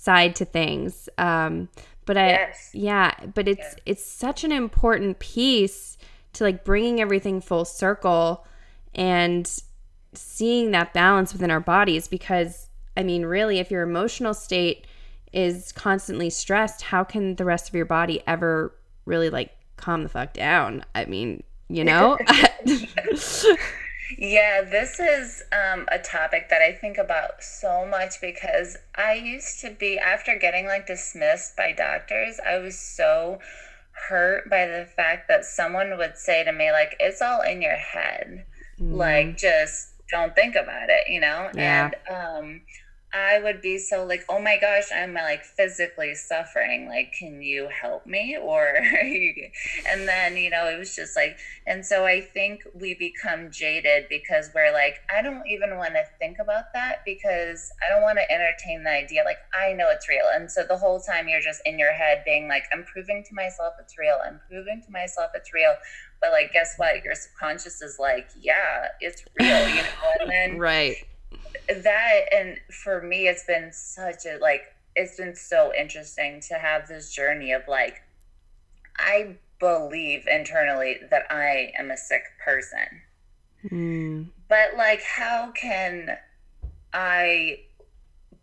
[0.07, 1.09] side to things.
[1.17, 1.67] Um,
[2.05, 2.69] but I, yes.
[2.73, 5.97] yeah, but it's it's such an important piece
[6.33, 8.47] to like bringing everything full circle
[8.95, 9.45] and
[10.13, 12.07] seeing that balance within our bodies.
[12.07, 14.87] Because I mean, really, if your emotional state
[15.33, 18.73] is constantly stressed, how can the rest of your body ever
[19.05, 20.83] really like calm the fuck down.
[20.93, 22.17] I mean, you know?
[24.17, 29.59] yeah, this is um, a topic that I think about so much because I used
[29.61, 33.39] to be, after getting like dismissed by doctors, I was so
[34.09, 37.75] hurt by the fact that someone would say to me, like, it's all in your
[37.75, 38.45] head.
[38.79, 38.93] Mm.
[38.93, 41.49] Like, just don't think about it, you know?
[41.53, 41.91] Yeah.
[42.07, 42.61] And, um,
[43.13, 46.87] I would be so like, oh my gosh, I'm like physically suffering.
[46.87, 48.37] Like, can you help me?
[48.47, 53.51] Or, and then, you know, it was just like, and so I think we become
[53.51, 58.03] jaded because we're like, I don't even want to think about that because I don't
[58.03, 59.23] want to entertain the idea.
[59.25, 60.25] Like, I know it's real.
[60.33, 63.35] And so the whole time you're just in your head being like, I'm proving to
[63.35, 64.17] myself it's real.
[64.25, 65.75] I'm proving to myself it's real.
[66.21, 67.03] But like, guess what?
[67.03, 70.13] Your subconscious is like, yeah, it's real, you know?
[70.21, 70.95] And then, right
[71.67, 74.61] that and for me it's been such a like
[74.95, 78.01] it's been so interesting to have this journey of like
[78.97, 83.01] i believe internally that i am a sick person
[83.69, 84.27] mm.
[84.47, 86.17] but like how can
[86.93, 87.59] i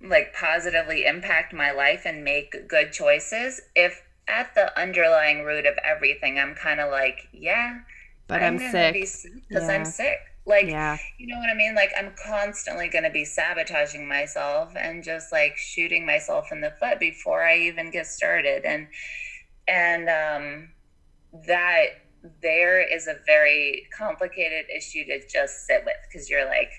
[0.03, 5.75] like positively impact my life and make good choices if at the underlying root of
[5.85, 7.81] everything i'm kind of like yeah
[8.27, 9.69] but i'm, I'm sick because yeah.
[9.69, 10.99] i'm sick like, yeah.
[11.19, 11.75] you know what I mean?
[11.75, 16.73] Like, I'm constantly going to be sabotaging myself and just like shooting myself in the
[16.79, 18.65] foot before I even get started.
[18.65, 18.89] And,
[19.67, 20.69] and, um,
[21.47, 21.87] that
[22.43, 26.71] there is a very complicated issue to just sit with because you're like,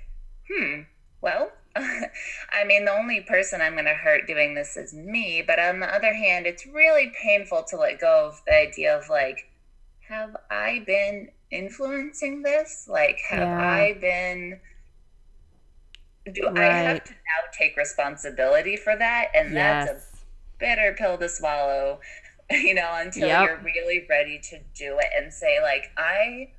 [0.49, 0.82] hmm,
[1.22, 5.43] well, I mean, the only person I'm going to hurt doing this is me.
[5.45, 9.09] But on the other hand, it's really painful to let go of the idea of
[9.09, 9.49] like,
[10.07, 12.88] have I been influencing this?
[12.89, 13.60] Like, have yeah.
[13.60, 14.60] I been.
[16.34, 16.58] Do right.
[16.58, 19.28] I have to now take responsibility for that?
[19.36, 19.88] And yes.
[19.88, 20.18] that's a
[20.58, 22.00] bitter pill to swallow,
[22.50, 23.48] you know, until yep.
[23.48, 26.50] you're really ready to do it and say, like, I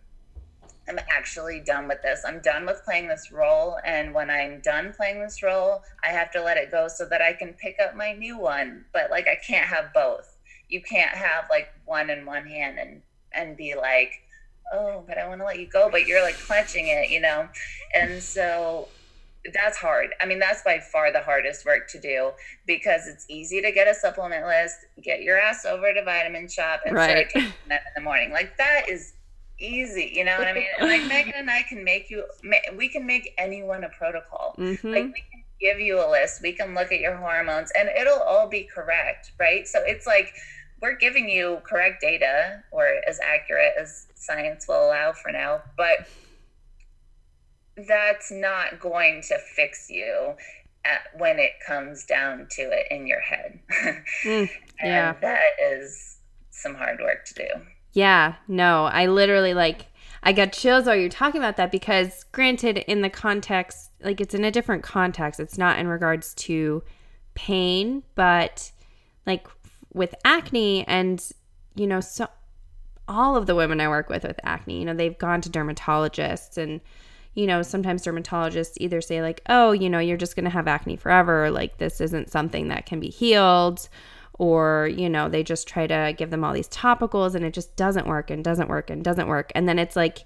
[0.89, 2.22] I'm actually done with this.
[2.24, 3.78] I'm done with playing this role.
[3.84, 7.20] And when I'm done playing this role, I have to let it go so that
[7.20, 8.84] I can pick up my new one.
[8.93, 10.37] But like, I can't have both.
[10.68, 14.12] You can't have like one in one hand and, and be like,
[14.72, 15.88] oh, but I want to let you go.
[15.90, 17.48] But you're like clenching it, you know?
[17.94, 18.88] And so
[19.52, 20.08] that's hard.
[20.20, 22.32] I mean, that's by far the hardest work to do
[22.66, 26.80] because it's easy to get a supplement list, get your ass over to Vitamin Shoppe,
[26.84, 27.10] and right.
[27.10, 28.32] start taking them in the morning.
[28.32, 29.14] Like that is
[29.58, 32.24] easy you know what i mean like megan and i can make you
[32.76, 34.88] we can make anyone a protocol mm-hmm.
[34.88, 38.20] like we can give you a list we can look at your hormones and it'll
[38.20, 40.32] all be correct right so it's like
[40.80, 46.08] we're giving you correct data or as accurate as science will allow for now but
[47.88, 50.34] that's not going to fix you
[50.86, 53.60] at, when it comes down to it in your head.
[54.24, 54.48] Mm,
[54.82, 55.14] yeah.
[55.20, 56.18] that is
[56.50, 57.46] some hard work to do.
[57.92, 59.86] Yeah, no, I literally like
[60.22, 64.34] I got chills while you're talking about that because granted in the context like it's
[64.34, 65.40] in a different context.
[65.40, 66.82] It's not in regards to
[67.34, 68.70] pain, but
[69.26, 69.46] like
[69.97, 71.32] with acne and
[71.74, 72.28] you know so
[73.09, 76.57] all of the women I work with with acne, you know, they've gone to dermatologists
[76.57, 76.80] and
[77.34, 80.66] you know, sometimes dermatologists either say like, "Oh, you know, you're just going to have
[80.66, 83.88] acne forever," like this isn't something that can be healed
[84.38, 87.74] or you know they just try to give them all these topicals and it just
[87.76, 89.53] doesn't work and doesn't work and doesn't work.
[89.55, 90.24] And then it's like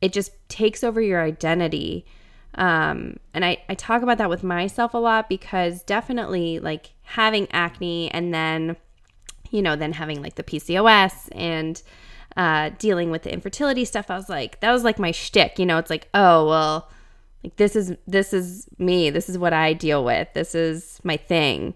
[0.00, 2.06] it just takes over your identity.
[2.54, 7.46] Um, and I, I talk about that with myself a lot because definitely like having
[7.52, 8.76] acne and then
[9.50, 11.82] you know then having like the pcos and
[12.36, 15.66] uh, dealing with the infertility stuff i was like that was like my shtick you
[15.66, 16.88] know it's like oh well
[17.42, 21.16] like this is this is me this is what i deal with this is my
[21.16, 21.74] thing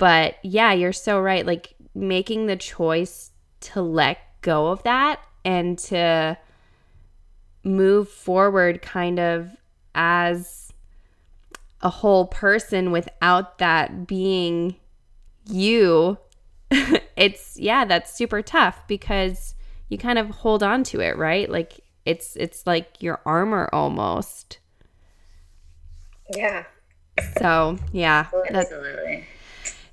[0.00, 1.44] but yeah, you're so right.
[1.44, 6.38] Like making the choice to let go of that and to
[7.64, 9.50] move forward kind of
[9.94, 10.72] as
[11.82, 14.76] a whole person without that being
[15.44, 16.16] you.
[17.16, 19.54] it's yeah, that's super tough because
[19.88, 21.50] you kind of hold on to it, right?
[21.50, 24.58] Like it's it's like your armor almost.
[26.34, 26.64] Yeah.
[27.38, 28.28] So, yeah.
[28.48, 29.26] Absolutely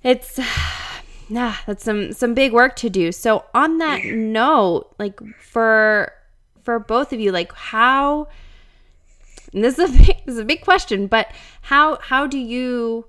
[0.08, 0.40] it's
[1.30, 3.12] nah, that's some some big work to do.
[3.12, 6.14] So on that note, like for
[6.64, 8.28] for both of you, like how
[9.54, 11.28] this is a big, this is a big question, but
[11.62, 13.06] how how do you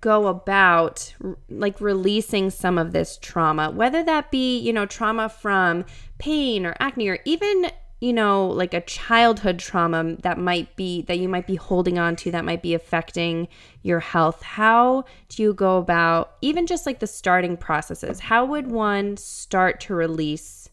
[0.00, 1.14] go about
[1.48, 5.84] like releasing some of this trauma, whether that be, you know, trauma from
[6.18, 7.70] pain or acne or even
[8.00, 12.14] you know, like a childhood trauma that might be that you might be holding on
[12.14, 13.48] to that might be affecting
[13.82, 14.42] your health.
[14.42, 18.20] How do you go about even just like the starting processes?
[18.20, 20.68] How would one start to release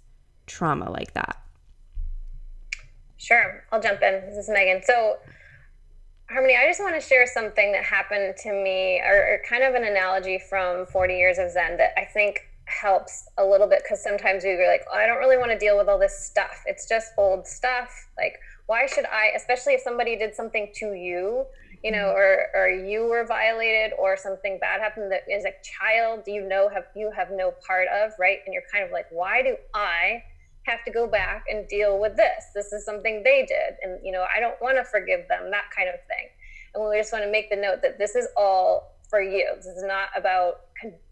[0.46, 1.42] trauma like that?
[3.18, 4.22] Sure, I'll jump in.
[4.28, 4.84] This is Megan.
[4.84, 5.18] So,
[6.30, 9.76] Harmony, I just want to share something that happened to me, or, or kind of
[9.76, 14.02] an analogy from 40 years of Zen that I think helps a little bit because
[14.02, 16.64] sometimes we were like, oh, I don't really want to deal with all this stuff.
[16.66, 18.08] It's just old stuff.
[18.18, 21.46] Like, why should I, especially if somebody did something to you,
[21.84, 22.18] you know, mm-hmm.
[22.18, 26.68] or or you were violated or something bad happened that is a child you know
[26.70, 28.40] have you have no part of, right?
[28.46, 30.24] And you're kind of like, why do I
[30.66, 32.46] have to go back and deal with this?
[32.54, 35.66] This is something they did, and you know, I don't want to forgive them, that
[35.76, 36.28] kind of thing.
[36.74, 39.50] And we just want to make the note that this is all for you.
[39.56, 40.62] This is not about,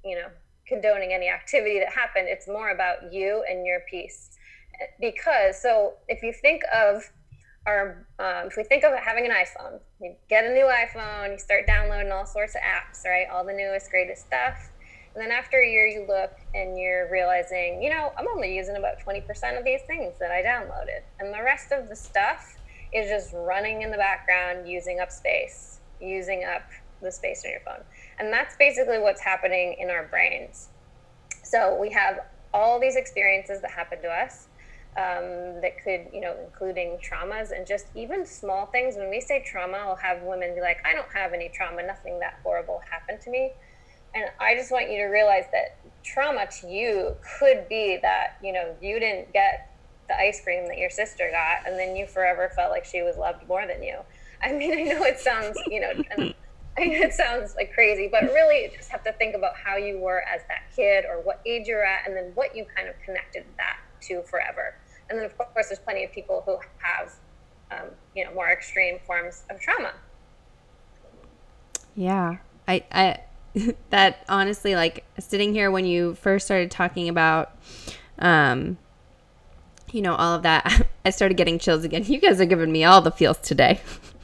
[0.04, 0.28] you know,
[0.68, 2.28] condoning any activity that happened.
[2.28, 4.30] It's more about you and your peace.
[5.00, 7.10] Because, so if you think of
[7.66, 11.38] our, um, if we think of having an iPhone, you get a new iPhone, you
[11.38, 13.28] start downloading all sorts of apps, right?
[13.32, 14.73] All the newest, greatest stuff.
[15.16, 18.76] And then after a year, you look and you're realizing, you know, I'm only using
[18.78, 19.22] about 20%
[19.58, 21.06] of these things that I downloaded.
[21.20, 22.42] And the rest of the stuff
[22.92, 26.64] is just running in the background, using up space, using up
[27.02, 27.84] the space on your phone.
[28.20, 30.70] And that's basically what's happening in our brains.
[31.44, 32.20] So we have
[32.54, 34.48] all these experiences that happen to us
[34.98, 38.96] um, that could, you know, including traumas and just even small things.
[38.96, 42.20] When we say trauma, I'll have women be like, I don't have any trauma, nothing
[42.20, 43.54] that horrible happened to me.
[44.16, 48.54] And I just want you to realize that trauma to you could be that, you
[48.54, 49.72] know, you didn't get
[50.08, 53.18] the ice cream that your sister got, and then you forever felt like she was
[53.18, 53.98] loved more than you.
[54.42, 55.94] I mean, I know it sounds, you know,
[56.78, 59.78] I mean, it sounds like crazy, but really, you just have to think about how
[59.78, 62.90] you were as that kid, or what age you're at, and then what you kind
[62.90, 64.76] of connected that to forever.
[65.10, 67.14] And then, of course, there's plenty of people who have,
[67.72, 69.94] um, you know, more extreme forms of trauma.
[71.96, 72.38] Yeah,
[72.68, 73.20] I, I,
[73.90, 77.56] that honestly, like sitting here when you first started talking about,
[78.20, 78.78] um,
[79.92, 82.04] you know, all of that, I started getting chills again.
[82.06, 83.82] You guys are giving me all the feels today.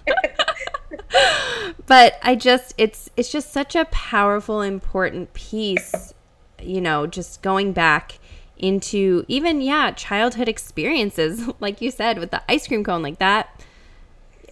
[1.85, 6.13] but I just it's it's just such a powerful important piece,
[6.61, 8.19] you know, just going back
[8.57, 13.63] into even yeah, childhood experiences like you said with the ice cream cone like that.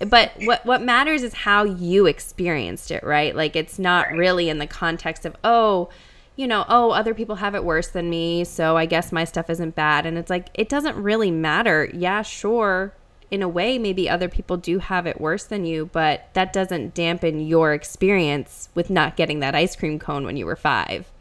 [0.06, 3.36] But what what matters is how you experienced it, right?
[3.36, 5.90] Like it's not really in the context of oh,
[6.38, 9.50] you know, oh, other people have it worse than me, so I guess my stuff
[9.50, 10.06] isn't bad.
[10.06, 11.90] And it's like, it doesn't really matter.
[11.92, 12.94] Yeah, sure.
[13.32, 16.94] In a way, maybe other people do have it worse than you, but that doesn't
[16.94, 21.12] dampen your experience with not getting that ice cream cone when you were five.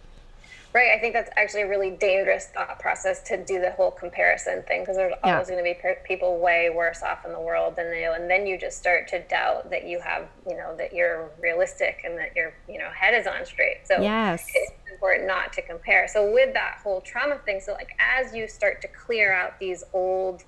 [0.77, 0.91] Right.
[0.95, 4.83] I think that's actually a really dangerous thought process to do the whole comparison thing
[4.83, 5.33] because there's yeah.
[5.33, 5.75] always going to be
[6.05, 8.13] people way worse off in the world than you.
[8.13, 12.03] And then you just start to doubt that you have, you know, that you're realistic
[12.05, 13.87] and that your, you know, head is on straight.
[13.87, 14.45] So yes.
[14.55, 16.09] it's important not to compare.
[16.09, 19.83] So with that whole trauma thing, so like as you start to clear out these
[19.95, 20.45] old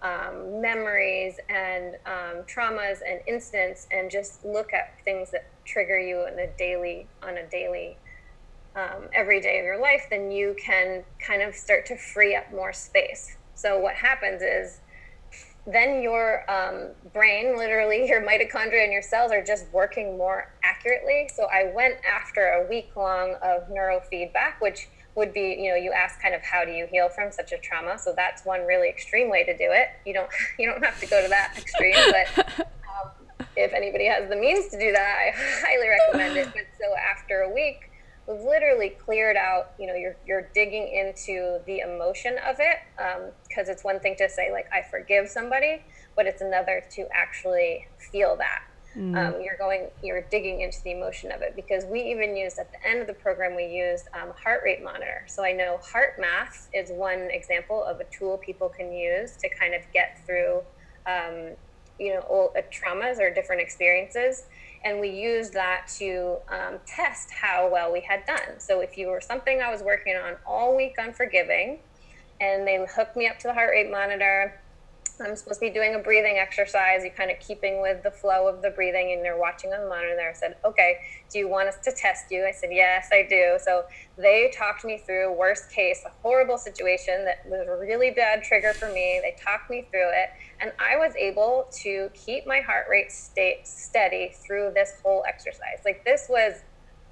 [0.00, 6.26] um, memories and um, traumas and incidents and just look at things that trigger you
[6.26, 7.98] in a daily on a daily
[8.76, 12.52] um, every day of your life, then you can kind of start to free up
[12.52, 13.36] more space.
[13.54, 14.80] So what happens is
[15.66, 21.28] then your um, brain, literally your mitochondria and your cells are just working more accurately.
[21.34, 25.92] So I went after a week long of neurofeedback, which would be, you know, you
[25.92, 27.98] ask kind of how do you heal from such a trauma.
[27.98, 29.88] So that's one really extreme way to do it.
[30.04, 34.28] You don't you don't have to go to that extreme, but um, if anybody has
[34.28, 35.32] the means to do that, I
[35.66, 36.52] highly recommend it.
[36.52, 37.90] But so after a week,
[38.26, 42.76] we've literally cleared out you know you're, you're digging into the emotion of it
[43.48, 45.80] because um, it's one thing to say like i forgive somebody
[46.16, 48.60] but it's another to actually feel that.
[48.96, 49.14] Mm.
[49.14, 52.72] um, you're going you're digging into the emotion of it because we even used at
[52.72, 55.20] the end of the program we used um, heart rate monitor.
[55.28, 59.74] So i know HeartMath is one example of a tool people can use to kind
[59.74, 60.62] of get through
[61.06, 61.56] um,
[61.98, 64.44] you know old, uh, traumas or different experiences
[64.86, 68.58] and we used that to um, test how well we had done.
[68.58, 71.80] So if you were something I was working on all week on forgiving,
[72.40, 74.60] and they hooked me up to the heart rate monitor.
[75.24, 77.04] I'm supposed to be doing a breathing exercise.
[77.04, 79.88] You kind of keeping with the flow of the breathing, and they're watching on the
[79.88, 80.14] monitor.
[80.16, 80.98] There, I said, "Okay,
[81.30, 83.86] do you want us to test you?" I said, "Yes, I do." So
[84.16, 88.72] they talked me through worst case, a horrible situation that was a really bad trigger
[88.72, 89.20] for me.
[89.22, 94.34] They talked me through it, and I was able to keep my heart rate steady
[94.46, 95.80] through this whole exercise.
[95.84, 96.62] Like this was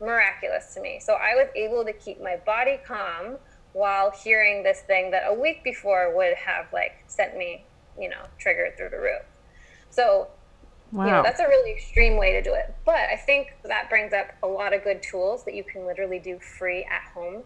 [0.00, 1.00] miraculous to me.
[1.00, 3.38] So I was able to keep my body calm
[3.72, 7.64] while hearing this thing that a week before would have like sent me,
[7.98, 9.22] you know, triggered through the roof.
[9.90, 10.28] So
[10.94, 11.06] Wow.
[11.06, 12.72] You know, that's a really extreme way to do it.
[12.86, 16.20] But I think that brings up a lot of good tools that you can literally
[16.20, 17.42] do free at home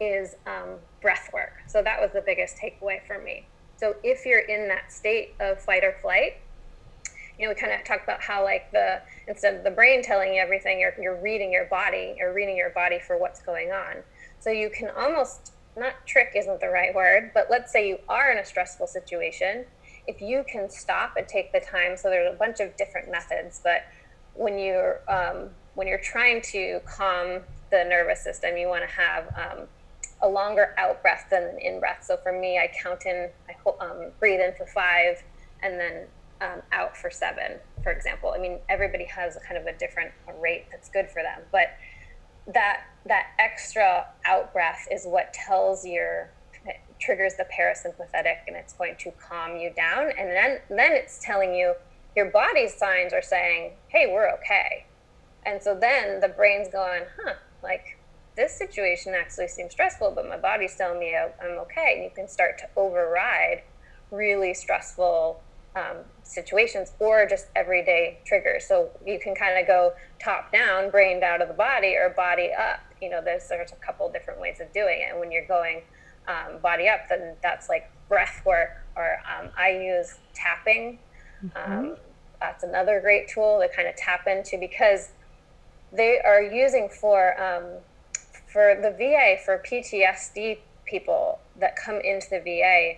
[0.00, 1.52] is um, breath work.
[1.68, 3.46] So that was the biggest takeaway for me.
[3.76, 6.32] So if you're in that state of fight or flight,
[7.38, 10.34] you know, we kind of talked about how like the instead of the brain telling
[10.34, 14.02] you everything, you're you're reading your body, you're reading your body for what's going on.
[14.40, 18.32] So you can almost not trick isn't the right word, but let's say you are
[18.32, 19.66] in a stressful situation,
[20.08, 21.96] if you can stop and take the time.
[21.96, 23.82] So there's a bunch of different methods, but
[24.34, 29.26] when you're um, when you're trying to calm the nervous system, you want to have
[29.36, 29.66] um,
[30.22, 32.02] a longer out breath than an in breath.
[32.02, 35.22] So for me, I count in, I um, breathe in for five,
[35.62, 36.06] and then
[36.40, 38.32] um, out for seven, for example.
[38.34, 41.68] I mean, everybody has a kind of a different rate that's good for them, but
[42.52, 46.30] that that extra out breath is what tells your
[46.98, 51.54] triggers the parasympathetic, and it's going to calm you down, and then then it's telling
[51.54, 51.74] you
[52.16, 54.86] your body's signs are saying, "Hey, we're okay,"
[55.44, 57.98] and so then the brain's going, "Huh, like."
[58.36, 61.94] this situation actually seems stressful, but my body's telling me I'm okay.
[61.96, 63.62] And you can start to override
[64.12, 65.42] really stressful
[65.76, 68.64] um, situations or just everyday triggers.
[68.66, 69.92] So you can kind of go
[70.22, 72.80] top down, brained out of the body, or body up.
[73.00, 75.10] You know, there's there's a couple different ways of doing it.
[75.10, 75.82] And when you're going
[76.28, 80.98] um, body up, then that's like breath work, or um, I use tapping.
[81.44, 81.72] Mm-hmm.
[81.72, 81.96] Um,
[82.40, 85.10] that's another great tool to kind of tap into because
[85.92, 87.64] they are using for um,
[88.46, 92.94] for the VA, for PTSD people that come into the VA,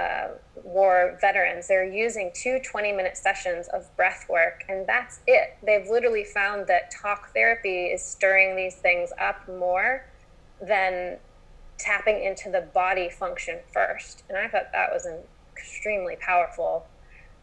[0.00, 0.28] uh,
[0.62, 5.56] war veterans, they're using two 20 minute sessions of breath work, and that's it.
[5.62, 10.06] They've literally found that talk therapy is stirring these things up more
[10.60, 11.18] than
[11.78, 14.24] tapping into the body function first.
[14.28, 15.18] And I thought that was an
[15.56, 16.86] extremely powerful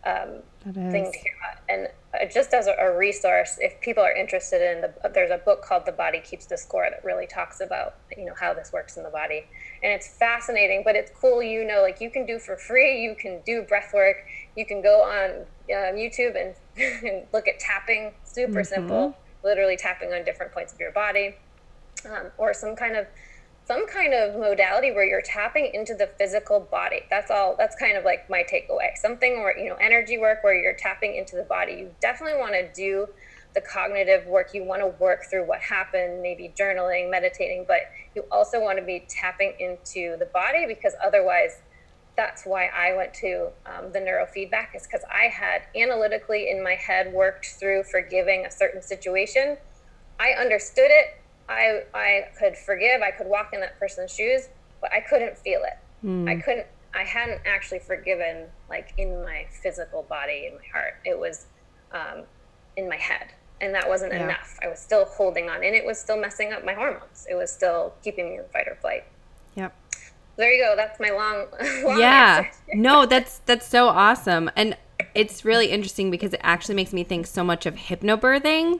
[0.05, 1.61] um, thing to hear about.
[1.69, 5.37] And uh, just as a, a, resource, if people are interested in the, there's a
[5.37, 8.73] book called The Body Keeps the Score that really talks about, you know, how this
[8.73, 9.45] works in the body.
[9.83, 13.15] And it's fascinating, but it's cool, you know, like you can do for free, you
[13.15, 14.17] can do breath work,
[14.57, 16.55] you can go on um, YouTube and,
[17.07, 18.63] and, look at tapping, super mm-hmm.
[18.63, 21.35] simple, literally tapping on different points of your body,
[22.05, 23.05] um, or some kind of
[23.71, 27.03] some kind of modality where you're tapping into the physical body.
[27.09, 27.55] That's all.
[27.57, 28.97] That's kind of like my takeaway.
[28.97, 31.73] Something where, you know, energy work where you're tapping into the body.
[31.73, 33.07] You definitely want to do
[33.53, 34.49] the cognitive work.
[34.53, 38.83] You want to work through what happened, maybe journaling, meditating, but you also want to
[38.83, 41.61] be tapping into the body because otherwise,
[42.17, 46.75] that's why I went to um, the neurofeedback, is because I had analytically in my
[46.75, 49.55] head worked through forgiving a certain situation.
[50.19, 51.20] I understood it
[51.51, 54.49] I I could forgive, I could walk in that person's shoes,
[54.79, 56.05] but I couldn't feel it.
[56.05, 56.29] Mm.
[56.29, 60.95] I couldn't I hadn't actually forgiven like in my physical body, in my heart.
[61.05, 61.45] It was
[61.91, 62.23] um,
[62.75, 63.27] in my head.
[63.59, 64.23] And that wasn't yeah.
[64.23, 64.57] enough.
[64.63, 67.27] I was still holding on and it was still messing up my hormones.
[67.29, 69.03] It was still keeping me in fight or flight.
[69.55, 69.75] Yep.
[70.37, 70.75] There you go.
[70.75, 71.45] That's my long,
[71.85, 72.49] long Yeah.
[72.73, 74.49] no, that's that's so awesome.
[74.55, 74.75] And
[75.13, 78.79] it's really interesting because it actually makes me think so much of hypnobirthing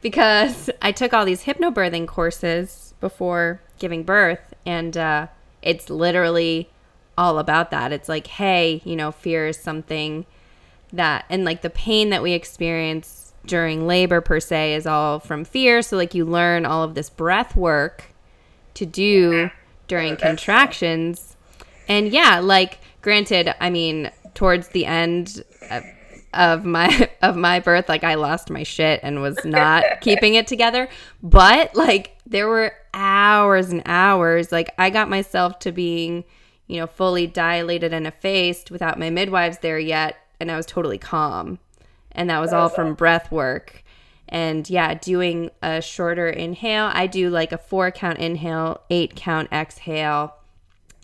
[0.00, 5.26] because I took all these hypnobirthing courses before giving birth, and uh,
[5.62, 6.70] it's literally
[7.16, 7.92] all about that.
[7.92, 10.26] It's like, hey, you know, fear is something
[10.92, 15.44] that, and like the pain that we experience during labor per se is all from
[15.44, 15.82] fear.
[15.82, 18.04] So, like, you learn all of this breath work
[18.74, 19.50] to do
[19.88, 21.36] during contractions.
[21.88, 25.80] And yeah, like, granted, I mean, towards the end, uh,
[26.34, 30.46] of my of my birth like I lost my shit and was not keeping it
[30.46, 30.88] together.
[31.22, 36.24] But like there were hours and hours like I got myself to being
[36.66, 40.98] you know fully dilated and effaced without my midwives there yet and I was totally
[40.98, 41.58] calm.
[42.12, 43.84] And that was all from breath work.
[44.28, 49.48] And yeah doing a shorter inhale I do like a 4 count inhale 8 count
[49.52, 50.36] exhale.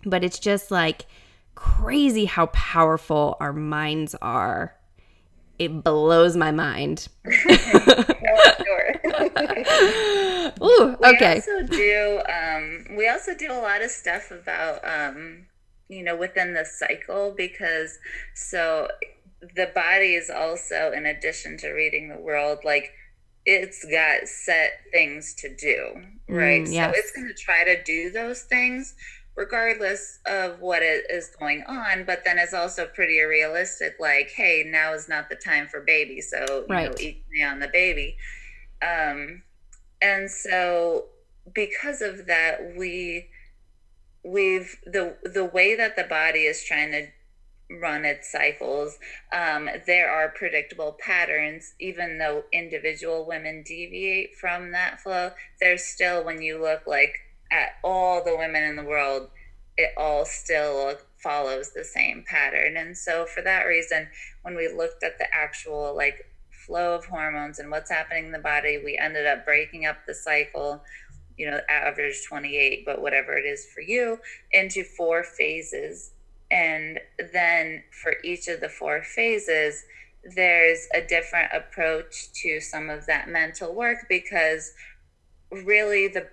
[0.04, 1.06] But it's just like
[1.56, 4.75] crazy how powerful our minds are
[5.58, 7.08] it blows my mind.
[10.62, 11.42] Ooh, okay.
[11.46, 15.46] We also do um, we also do a lot of stuff about um,
[15.88, 17.98] you know within the cycle because
[18.34, 18.88] so
[19.54, 22.92] the body is also in addition to reading the world like
[23.44, 26.92] it's got set things to do right mm, yes.
[26.94, 28.94] so it's going to try to do those things
[29.36, 34.94] regardless of what is going on but then it's also pretty realistic like hey now
[34.94, 36.90] is not the time for baby so you right.
[36.90, 38.16] know eat me on the baby
[38.82, 39.42] um
[40.00, 41.04] and so
[41.54, 43.28] because of that we
[44.24, 47.06] we've the the way that the body is trying to
[47.80, 48.96] run its cycles
[49.32, 55.30] um, there are predictable patterns even though individual women deviate from that flow
[55.60, 57.14] there's still when you look like
[57.50, 59.28] at all the women in the world,
[59.76, 62.76] it all still follows the same pattern.
[62.76, 64.08] And so, for that reason,
[64.42, 66.26] when we looked at the actual like
[66.66, 70.14] flow of hormones and what's happening in the body, we ended up breaking up the
[70.14, 70.82] cycle,
[71.36, 74.18] you know, average 28, but whatever it is for you,
[74.52, 76.12] into four phases.
[76.50, 77.00] And
[77.32, 79.84] then for each of the four phases,
[80.34, 84.72] there's a different approach to some of that mental work because
[85.50, 86.28] really the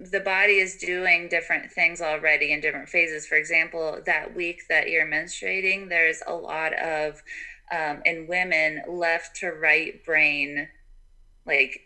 [0.00, 3.26] the body is doing different things already in different phases.
[3.26, 7.22] For example, that week that you're menstruating, there's a lot of,
[7.70, 10.68] um, in women, left to right brain,
[11.46, 11.80] like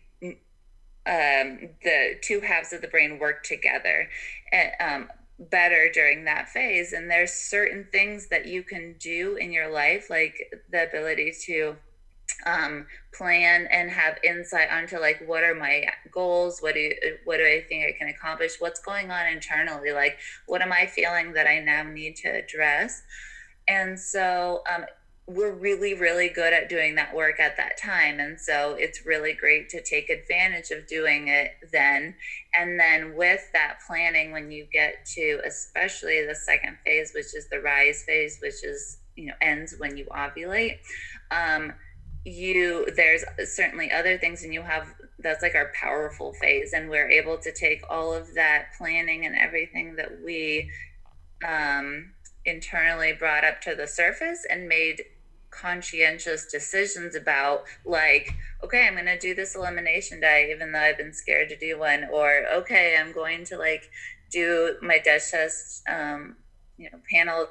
[1.07, 4.09] um, the two halves of the brain work together
[4.53, 5.09] and, um,
[5.39, 6.93] better during that phase.
[6.93, 10.37] And there's certain things that you can do in your life, like
[10.71, 11.77] the ability to
[12.47, 12.87] um,
[13.17, 16.61] plan and have insight onto like what are my goals?
[16.61, 16.95] What do you,
[17.25, 18.57] what do i think i can accomplish?
[18.59, 19.93] What's going on internally?
[19.93, 23.03] Like what am i feeling that i now need to address?
[23.67, 24.85] And so um,
[25.27, 28.21] we're really really good at doing that work at that time.
[28.21, 32.15] And so it's really great to take advantage of doing it then.
[32.53, 37.49] And then with that planning when you get to especially the second phase which is
[37.51, 40.79] the rise phase which is you know ends when you ovulate
[41.31, 41.73] um,
[42.25, 44.87] you there's certainly other things and you have
[45.19, 49.37] that's like our powerful phase and we're able to take all of that planning and
[49.37, 50.71] everything that we
[51.47, 52.13] um
[52.47, 55.03] internally brought up to the surface and made
[55.51, 60.99] conscientious decisions about like okay i'm going to do this elimination diet even though i've
[60.99, 63.89] been scared to do one or okay i'm going to like
[64.31, 66.37] do my Dutch test um,
[66.77, 67.47] you know panel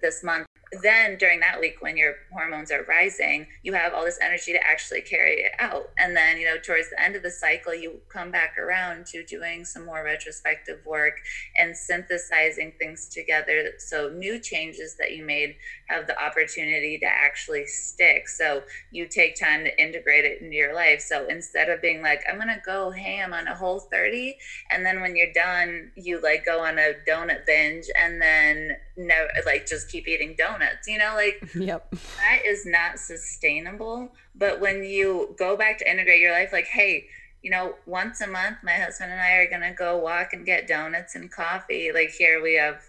[0.00, 0.47] this month
[0.82, 4.66] then during that week when your hormones are rising you have all this energy to
[4.66, 5.90] actually carry it out.
[5.98, 9.24] And then you know towards the end of the cycle you come back around to
[9.24, 11.14] doing some more retrospective work
[11.56, 13.72] and synthesizing things together.
[13.78, 15.56] So new changes that you made
[15.88, 18.28] have the opportunity to actually stick.
[18.28, 21.00] So you take time to integrate it into your life.
[21.00, 24.34] So instead of being like i'm going to go ham on a Whole30
[24.70, 29.26] and then when you're done you like go on a donut binge and then no
[29.46, 31.90] like just keep eating donuts you know like yep.
[31.90, 34.12] that is not sustainable.
[34.34, 37.06] But when you go back to integrate your life like hey
[37.42, 40.44] you know once a month my husband and i are going to go walk and
[40.44, 41.90] get donuts and coffee.
[41.92, 42.82] Like here we have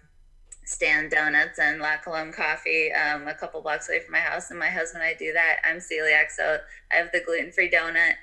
[0.70, 4.60] Stan's Donuts and La Colombe coffee um, a couple blocks away from my house and
[4.60, 5.58] my husband and i do that.
[5.66, 6.60] I'm celiac so
[6.92, 8.14] i have the gluten-free donut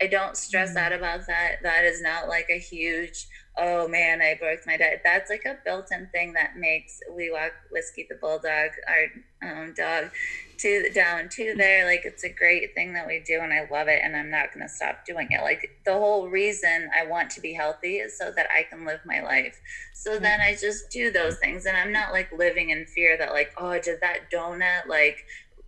[0.00, 0.78] i don't stress mm-hmm.
[0.78, 3.26] out about that that is not like a huge
[3.58, 5.00] oh man, I broke my diet.
[5.04, 10.10] That's like a built-in thing that makes we walk whiskey the bulldog, our um, dog,
[10.58, 11.86] to down to there.
[11.86, 14.52] Like it's a great thing that we do, and I love it, and I'm not
[14.52, 15.42] gonna stop doing it.
[15.42, 19.00] Like the whole reason I want to be healthy is so that I can live
[19.06, 19.58] my life.
[19.94, 20.22] So mm-hmm.
[20.22, 23.52] then I just do those things, and I'm not like living in fear that like,
[23.56, 25.24] oh, did that donut like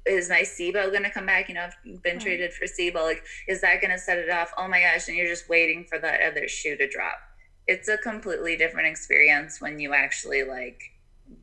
[0.07, 1.49] is my SIBO going to come back?
[1.49, 2.95] You know, I've been treated for SIBO.
[2.95, 4.53] Like, is that going to set it off?
[4.57, 5.09] Oh my gosh.
[5.09, 7.17] And you're just waiting for that other shoe to drop
[7.69, 10.81] it's a completely different experience when you actually like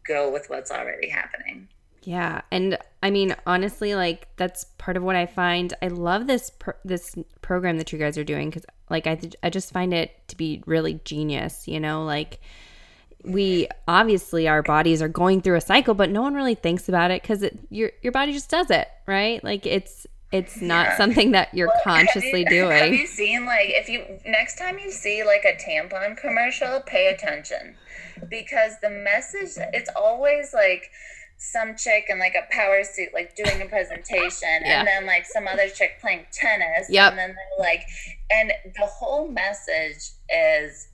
[0.06, 1.70] go with what's already happening.
[2.02, 6.52] Yeah, and I mean honestly like that's part of what I find I love this
[6.84, 10.28] this program that you guys are doing cuz like I th- I just find it
[10.28, 12.42] to be really genius, you know, like
[13.26, 17.12] we obviously our bodies are going through a cycle but no one really thinks about
[17.12, 19.44] it cuz your your body just does it, right?
[19.44, 20.98] Like it's it's not yeah.
[20.98, 22.78] something that you're well, consciously have you, doing.
[22.78, 27.08] Have you seen like if you next time you see like a tampon commercial, pay
[27.08, 27.76] attention
[28.30, 30.90] because the message it's always like
[31.38, 34.80] some chick in like a power suit like doing a presentation yeah.
[34.80, 37.12] and then like some other chick playing tennis yep.
[37.12, 37.82] and then they're like
[38.32, 40.88] and the whole message is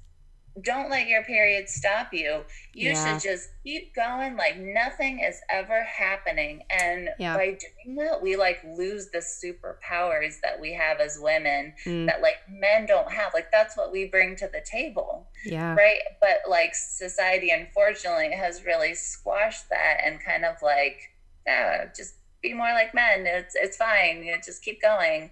[0.60, 2.44] don't let your period stop you.
[2.74, 3.18] You yeah.
[3.18, 6.64] should just keep going like nothing is ever happening.
[6.70, 7.38] And yeah.
[7.38, 12.06] by doing that, we like lose the superpowers that we have as women mm.
[12.08, 13.34] that like men don't have.
[13.34, 15.30] Like that's what we bring to the table.
[15.46, 15.74] Yeah.
[15.74, 16.00] Right.
[16.20, 21.00] But like society, unfortunately, has really squashed that and kind of like,
[21.48, 23.26] yeah, just be more like men.
[23.26, 24.24] It's it's fine.
[24.24, 25.32] You know, just keep going.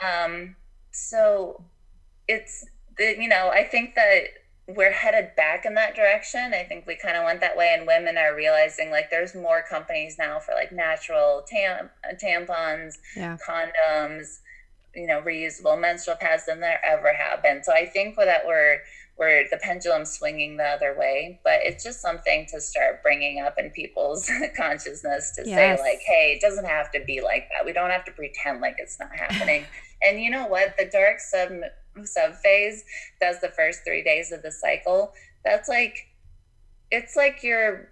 [0.00, 0.56] Um,
[0.92, 1.64] so
[2.28, 2.66] it's
[2.98, 4.24] the, you know, I think that
[4.76, 6.52] we're headed back in that direction.
[6.54, 9.62] I think we kind of went that way, and women are realizing like there's more
[9.62, 11.90] companies now for like natural tam-
[12.22, 13.36] tampons, yeah.
[13.46, 14.40] condoms,
[14.94, 17.62] you know, reusable menstrual pads than there ever have been.
[17.62, 18.78] So I think that we're
[19.20, 23.58] we're the pendulum swinging the other way, but it's just something to start bringing up
[23.58, 25.78] in people's consciousness to yes.
[25.78, 27.66] say like, hey, it doesn't have to be like that.
[27.66, 29.66] We don't have to pretend like it's not happening.
[30.06, 30.74] and you know what?
[30.78, 31.50] The dark sub
[32.06, 32.84] sub phase
[33.20, 35.12] that's the first three days of the cycle
[35.44, 36.06] that's like
[36.90, 37.88] it's like you're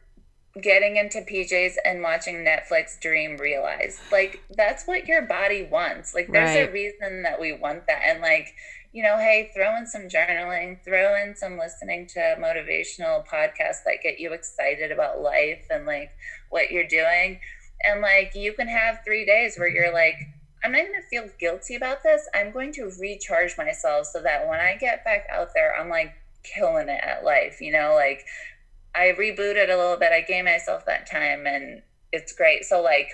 [0.60, 4.00] getting into PJs and watching Netflix dream realize.
[4.10, 6.14] Like that's what your body wants.
[6.14, 6.68] Like there's right.
[6.68, 8.02] a reason that we want that.
[8.04, 8.54] And like,
[8.92, 14.02] you know, hey, throw in some journaling, throw in some listening to motivational podcasts that
[14.02, 16.10] get you excited about life and like
[16.50, 17.40] what you're doing.
[17.84, 19.94] And like you can have three days where you're mm-hmm.
[19.94, 20.16] like,
[20.64, 22.28] I'm not going to feel guilty about this.
[22.34, 26.14] I'm going to recharge myself so that when I get back out there, I'm like
[26.42, 27.60] killing it at life.
[27.60, 28.24] You know, like
[28.94, 30.12] I rebooted a little bit.
[30.12, 31.82] I gave myself that time and
[32.12, 32.64] it's great.
[32.64, 33.10] So, like,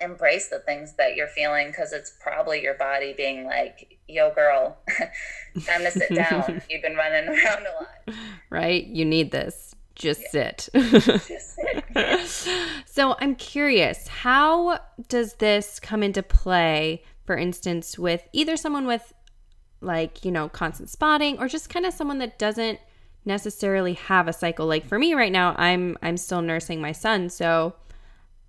[0.00, 4.78] embrace the things that you're feeling because it's probably your body being like, yo, girl,
[5.66, 6.62] time to sit down.
[6.70, 8.18] You've been running around a lot.
[8.50, 8.84] Right?
[8.84, 10.68] You need this just sit.
[10.74, 11.56] just
[12.26, 12.58] sit.
[12.86, 14.78] so I'm curious, how
[15.08, 19.12] does this come into play, for instance, with either someone with
[19.80, 22.78] like, you know, constant spotting or just kind of someone that doesn't
[23.24, 24.66] necessarily have a cycle.
[24.66, 27.74] Like for me right now, I'm I'm still nursing my son, so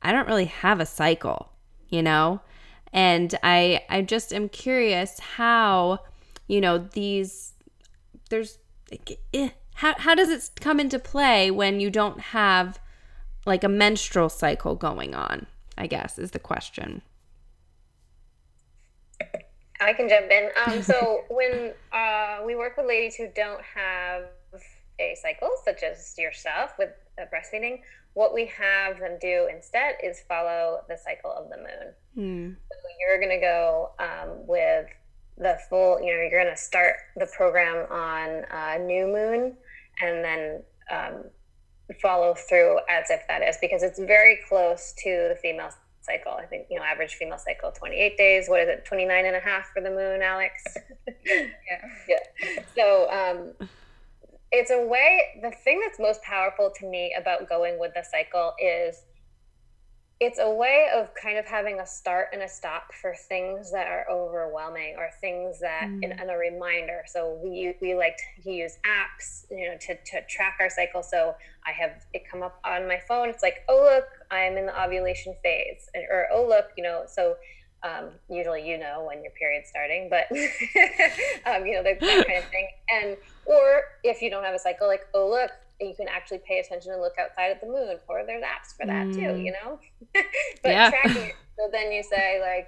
[0.02, 1.52] I don't really have a cycle,
[1.90, 2.42] you know?
[2.92, 6.00] And I I just am curious how,
[6.48, 7.54] you know, these
[8.30, 8.58] there's
[9.34, 9.50] eh,
[9.84, 12.80] how how does it come into play when you don't have
[13.46, 15.46] like a menstrual cycle going on?
[15.78, 17.02] I guess is the question.
[19.82, 20.50] I can jump in.
[20.66, 24.24] Um, so when uh, we work with ladies who don't have
[25.00, 27.82] a cycle, such as yourself with uh, breastfeeding,
[28.14, 31.94] what we have them do instead is follow the cycle of the moon.
[32.18, 32.56] Mm.
[32.72, 34.86] So you're going to go um, with
[35.38, 39.58] the full, you know, you're going to start the program on uh, new moon
[40.02, 41.24] and then um,
[42.02, 45.70] follow through as if that is because it's very close to the female
[46.02, 46.34] cycle.
[46.34, 48.50] I think, you know, average female cycle 28 days.
[48.50, 48.86] What is it?
[48.86, 50.64] 29 and a half for the moon, Alex?
[51.26, 51.82] yeah.
[52.08, 52.64] yeah.
[52.76, 53.68] So, um,
[54.52, 58.54] it's a way the thing that's most powerful to me about going with the cycle
[58.62, 59.04] is
[60.24, 63.88] it's a way of kind of having a start and a stop for things that
[63.88, 66.00] are overwhelming or things that mm.
[66.02, 70.22] and, and, a reminder so we we like to use apps you know to, to
[70.30, 73.90] track our cycle so i have it come up on my phone it's like oh
[73.94, 77.36] look i'm in the ovulation phase and, or oh look you know so
[77.84, 82.40] um, usually you know when your period's starting, but um, you know that, that kind
[82.40, 82.68] of thing.
[82.90, 85.52] And or if you don't have a cycle, like oh look,
[85.84, 88.86] you can actually pay attention and look outside at the moon, or there's apps for
[88.86, 89.14] that mm.
[89.14, 89.42] too.
[89.42, 89.80] You know,
[90.64, 90.90] but yeah.
[90.90, 91.34] tracking.
[91.56, 92.68] So then you say like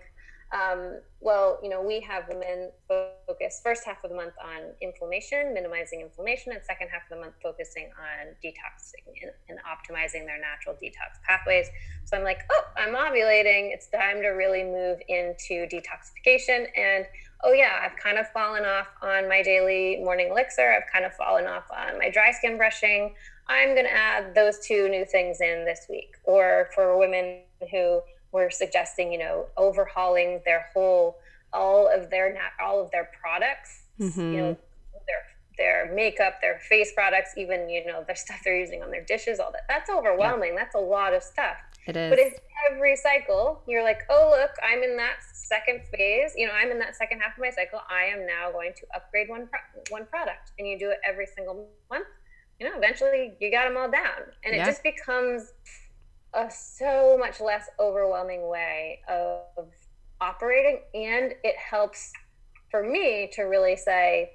[0.54, 5.54] um, well, you know, we have women focus first half of the month on inflammation,
[5.54, 10.40] minimizing inflammation, and second half of the month focusing on detoxing and, and, optimizing their
[10.40, 11.68] natural detox pathways.
[12.06, 13.74] So I'm like, oh, I'm ovulating.
[13.74, 16.68] It's time to really move into detoxification.
[16.78, 17.06] And
[17.46, 20.72] oh, yeah, I've kind of fallen off on my daily morning elixir.
[20.72, 23.14] I've kind of fallen off on my dry skin brushing.
[23.48, 26.16] I'm going to add those two new things in this week.
[26.24, 27.42] Or for women
[27.72, 31.18] who we're suggesting, you know, overhauling their whole,
[31.54, 34.34] all of their not all of their products, mm-hmm.
[34.34, 34.58] you know,
[35.08, 39.06] their their makeup, their face products, even you know, their stuff they're using on their
[39.06, 39.62] dishes, all that.
[39.70, 40.54] That's overwhelming.
[40.54, 40.64] Yeah.
[40.64, 41.56] That's a lot of stuff.
[41.88, 42.10] It is.
[42.10, 42.40] But if
[42.72, 46.34] every cycle you're like, oh look, I'm in that second phase.
[46.36, 47.80] You know, I'm in that second half of my cycle.
[47.90, 51.28] I am now going to upgrade one pro- one product, and you do it every
[51.28, 52.08] single month.
[52.60, 54.64] You know, eventually you got them all down, and yeah.
[54.64, 55.54] it just becomes
[56.34, 59.68] a so much less overwhelming way of
[60.22, 62.12] operating and it helps
[62.70, 64.32] for me to really say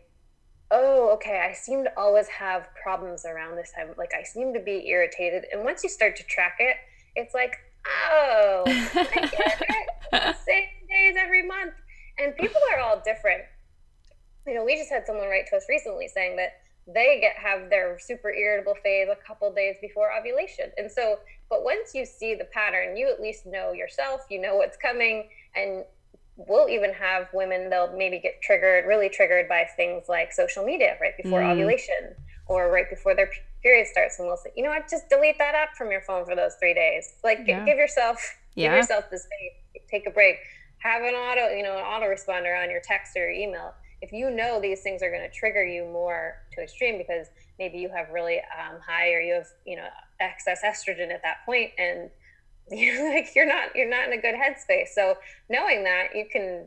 [0.70, 4.61] oh okay i seem to always have problems around this time like i seem to
[4.61, 6.76] be irritated and once you start to track it
[7.16, 7.56] it's like
[7.86, 9.62] oh I get
[10.12, 10.36] it.
[10.44, 11.74] same days every month
[12.18, 13.42] and people are all different
[14.46, 17.70] you know we just had someone write to us recently saying that they get have
[17.70, 20.70] their super irritable phase a couple days before ovulation.
[20.76, 24.56] And so, but once you see the pattern, you at least know yourself, you know
[24.56, 25.84] what's coming, and
[26.36, 30.96] we'll even have women they'll maybe get triggered, really triggered by things like social media
[31.00, 31.50] right before mm.
[31.50, 32.14] ovulation
[32.46, 33.30] or right before their
[33.62, 36.24] period starts, and we'll say, you know what, just delete that app from your phone
[36.24, 37.14] for those three days.
[37.22, 37.64] Like, yeah.
[37.64, 38.18] give yourself,
[38.54, 38.68] yeah.
[38.68, 40.36] give yourself the space, take a break,
[40.78, 44.30] have an auto, you know, an autoresponder on your text or your email if you
[44.30, 47.26] know these things are going to trigger you more to extreme because
[47.58, 49.86] maybe you have really um, high or you have you know
[50.20, 52.11] excess estrogen at that point and
[52.70, 55.14] you're like you're not you're not in a good headspace so
[55.48, 56.66] knowing that you can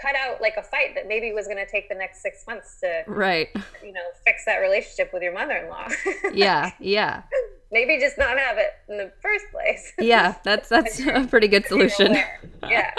[0.00, 2.80] cut out like a fight that maybe was going to take the next six months
[2.80, 3.48] to right
[3.82, 5.88] you know fix that relationship with your mother-in-law
[6.32, 7.22] yeah yeah
[7.70, 11.66] maybe just not have it in the first place yeah that's that's a pretty good
[11.66, 12.16] solution
[12.68, 12.90] yeah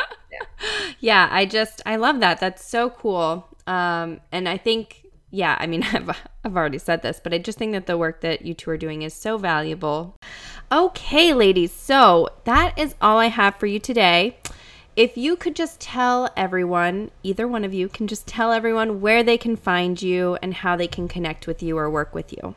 [1.00, 2.40] yeah, I just I love that.
[2.40, 3.48] That's so cool.
[3.68, 6.10] Um, and I think yeah, I mean I've
[6.44, 8.78] I've already said this, but I just think that the work that you two are
[8.78, 10.16] doing is so valuable.
[10.72, 11.72] Okay, ladies.
[11.74, 14.38] So, that is all I have for you today.
[15.00, 19.24] If you could just tell everyone, either one of you can just tell everyone where
[19.24, 22.56] they can find you and how they can connect with you or work with you.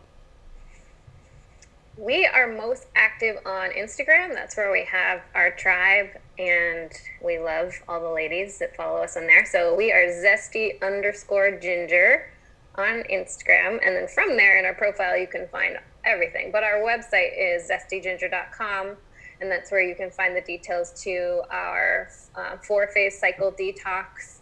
[1.97, 4.35] We are most active on Instagram.
[4.35, 6.91] That's where we have our tribe, and
[7.25, 9.47] we love all the ladies that follow us on there.
[9.47, 12.29] So we are zesty underscore ginger
[12.75, 13.79] on Instagram.
[13.87, 16.51] And then from there in our profile, you can find everything.
[16.51, 18.97] But our website is zestyginger.com,
[19.43, 24.39] and that's where you can find the details to our uh, four phase cycle detox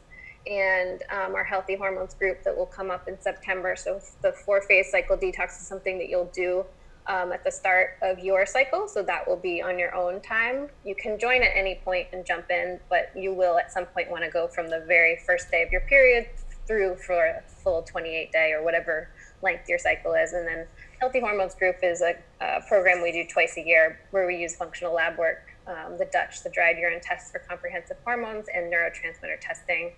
[0.46, 3.74] and um, our healthy hormones group that will come up in September.
[3.76, 6.66] So the four phase cycle detox is something that you'll do
[7.06, 8.88] um, at the start of your cycle.
[8.88, 10.68] So that will be on your own time.
[10.84, 14.10] You can join at any point and jump in, but you will at some point
[14.10, 16.28] want to go from the very first day of your period
[16.66, 19.10] through for a full 28 day or whatever
[19.42, 20.34] length your cycle is.
[20.34, 20.66] And then
[21.00, 24.54] Healthy Hormones Group is a, a program we do twice a year where we use
[24.54, 29.40] functional lab work, um, the Dutch, the dried urine tests for comprehensive hormones, and neurotransmitter
[29.40, 29.92] testing.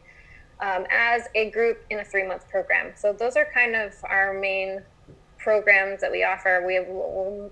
[0.60, 2.92] Um, as a group in a three month program.
[2.94, 4.82] So, those are kind of our main
[5.38, 6.62] programs that we offer.
[6.64, 7.50] We have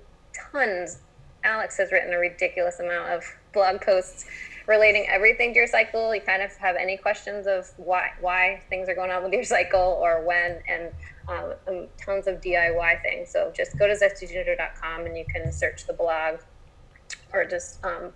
[0.52, 1.00] tons.
[1.42, 4.26] Alex has written a ridiculous amount of blog posts
[4.66, 6.14] relating everything to your cycle.
[6.14, 9.44] You kind of have any questions of why why things are going on with your
[9.44, 10.90] cycle or when, and
[11.28, 13.30] um, um, tons of DIY things.
[13.30, 16.40] So just go to zestyginger.com and you can search the blog
[17.32, 18.12] or just um,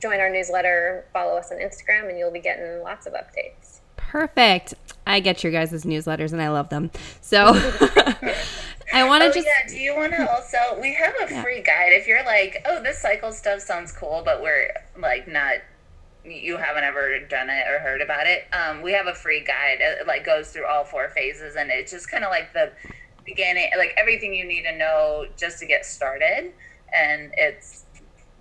[0.00, 3.80] join our newsletter, follow us on Instagram, and you'll be getting lots of updates.
[3.96, 4.74] Perfect.
[5.06, 6.90] I get your guys' newsletters and I love them.
[7.20, 7.52] So
[8.92, 9.46] I want to oh, just.
[9.46, 9.68] Yeah.
[9.68, 10.58] Do you want to also?
[10.80, 11.90] We have a free guide.
[11.92, 15.54] If you're like, oh, this cycle stuff sounds cool, but we're like not.
[16.24, 18.44] You haven't ever done it or heard about it.
[18.52, 19.78] Um, we have a free guide.
[19.80, 22.72] It like goes through all four phases, and it's just kind of like the
[23.24, 26.52] beginning, like everything you need to know just to get started.
[26.94, 27.84] And it's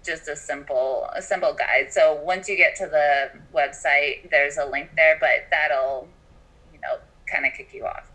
[0.03, 1.91] just a simple a simple guide.
[1.91, 6.07] So once you get to the website, there's a link there, but that'll
[6.73, 6.97] you know
[7.31, 8.09] kind of kick you off.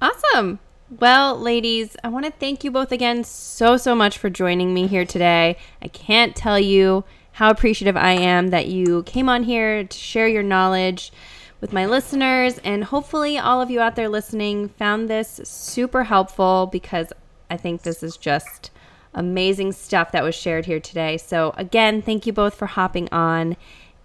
[0.00, 0.58] Awesome.
[0.90, 4.86] Well, ladies, I want to thank you both again so so much for joining me
[4.86, 5.56] here today.
[5.80, 7.04] I can't tell you
[7.34, 11.12] how appreciative I am that you came on here to share your knowledge
[11.60, 16.66] with my listeners and hopefully all of you out there listening found this super helpful
[16.66, 17.12] because
[17.50, 18.70] I think this is just
[19.14, 21.16] amazing stuff that was shared here today.
[21.16, 23.56] So, again, thank you both for hopping on,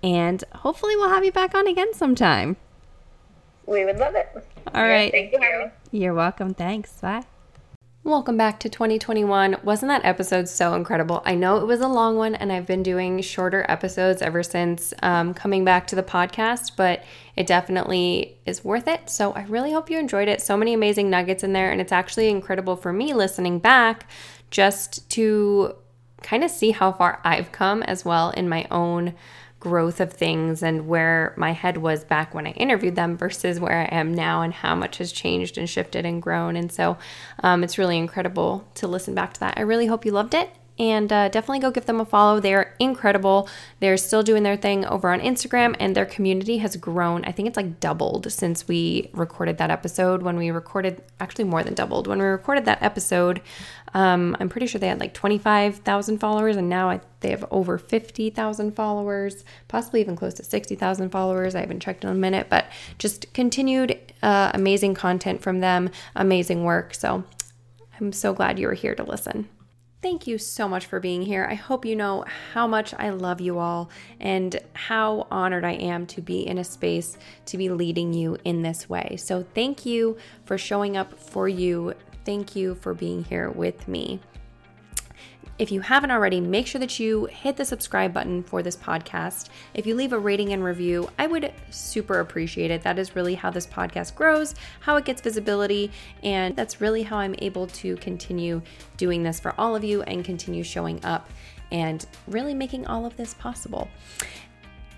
[0.04, 2.58] and hopefully, we'll have you back on again sometime.
[3.66, 4.30] We would love it.
[4.74, 5.12] All right.
[5.12, 5.72] Thank you.
[5.92, 6.54] You're welcome.
[6.54, 6.94] Thanks.
[7.02, 7.24] Bye.
[8.06, 9.58] Welcome back to 2021.
[9.62, 11.22] Wasn't that episode so incredible?
[11.26, 14.93] I know it was a long one, and I've been doing shorter episodes ever since
[15.04, 17.04] um, coming back to the podcast, but
[17.36, 19.10] it definitely is worth it.
[19.10, 20.41] So I really hope you enjoyed it.
[20.41, 24.10] So many amazing nuggets in there, and it's actually incredible for me listening back
[24.50, 25.76] just to
[26.22, 29.14] kind of see how far I've come as well in my own
[29.60, 33.82] growth of things and where my head was back when I interviewed them versus where
[33.82, 36.55] I am now and how much has changed and shifted and grown.
[36.55, 36.97] And so
[37.43, 39.55] um, it's really incredible to listen back to that.
[39.57, 40.49] I really hope you loved it
[40.80, 42.40] and uh, definitely go give them a follow.
[42.40, 43.50] They're incredible.
[43.82, 47.26] They're still doing their thing over on Instagram, and their community has grown.
[47.26, 50.24] I think it's like doubled since we recorded that episode.
[50.24, 52.08] When we recorded, actually more than doubled.
[52.08, 53.42] When we recorded that episode,
[53.94, 57.78] um, I'm pretty sure they had like 25,000 followers, and now I, they have over
[57.78, 61.56] 50,000 followers, possibly even close to 60,000 followers.
[61.56, 62.66] I haven't checked in a minute, but
[62.98, 66.94] just continued uh, amazing content from them, amazing work.
[66.94, 67.26] So
[68.00, 69.50] I'm so glad you were here to listen.
[70.02, 71.45] Thank you so much for being here.
[71.50, 72.24] I hope you know
[72.54, 73.89] how much I love you all
[74.22, 78.62] and how honored I am to be in a space to be leading you in
[78.62, 79.18] this way.
[79.18, 81.93] So, thank you for showing up for you.
[82.24, 84.22] Thank you for being here with me.
[85.60, 89.49] If you haven't already, make sure that you hit the subscribe button for this podcast.
[89.74, 92.82] If you leave a rating and review, I would super appreciate it.
[92.82, 95.91] That is really how this podcast grows, how it gets visibility,
[96.24, 98.62] and that's really how I'm able to continue
[98.95, 101.30] doing this for all of you and continue showing up
[101.74, 103.89] and really making all of this possible.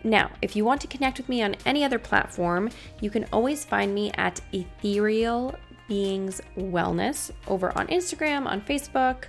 [0.04, 3.66] Now, if you want to connect with me on any other platform, you can always
[3.66, 5.56] find me at Ethereal
[5.88, 9.26] Beings Wellness over on Instagram, on Facebook.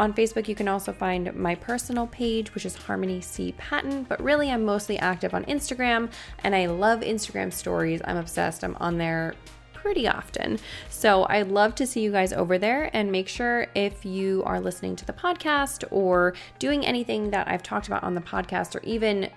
[0.00, 3.52] On Facebook, you can also find my personal page, which is Harmony C.
[3.58, 6.10] Patton, but really I'm mostly active on Instagram
[6.42, 8.00] and I love Instagram stories.
[8.06, 8.64] I'm obsessed.
[8.64, 9.34] I'm on there
[9.74, 10.58] pretty often.
[10.88, 14.58] So I'd love to see you guys over there and make sure if you are
[14.58, 18.80] listening to the podcast or doing anything that I've talked about on the podcast or
[18.84, 19.28] even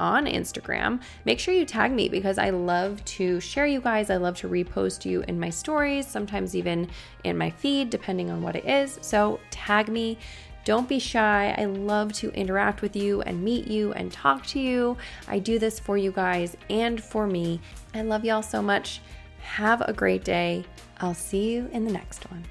[0.00, 4.10] on Instagram, make sure you tag me because I love to share you guys.
[4.10, 6.88] I love to repost you in my stories, sometimes even
[7.22, 8.98] in my feed, depending on what it is.
[9.02, 10.18] So tag me.
[10.64, 11.54] Don't be shy.
[11.56, 14.96] I love to interact with you and meet you and talk to you.
[15.26, 17.60] I do this for you guys and for me.
[17.94, 19.00] I love y'all so much.
[19.40, 20.64] Have a great day.
[20.98, 22.44] I'll see you in the next one.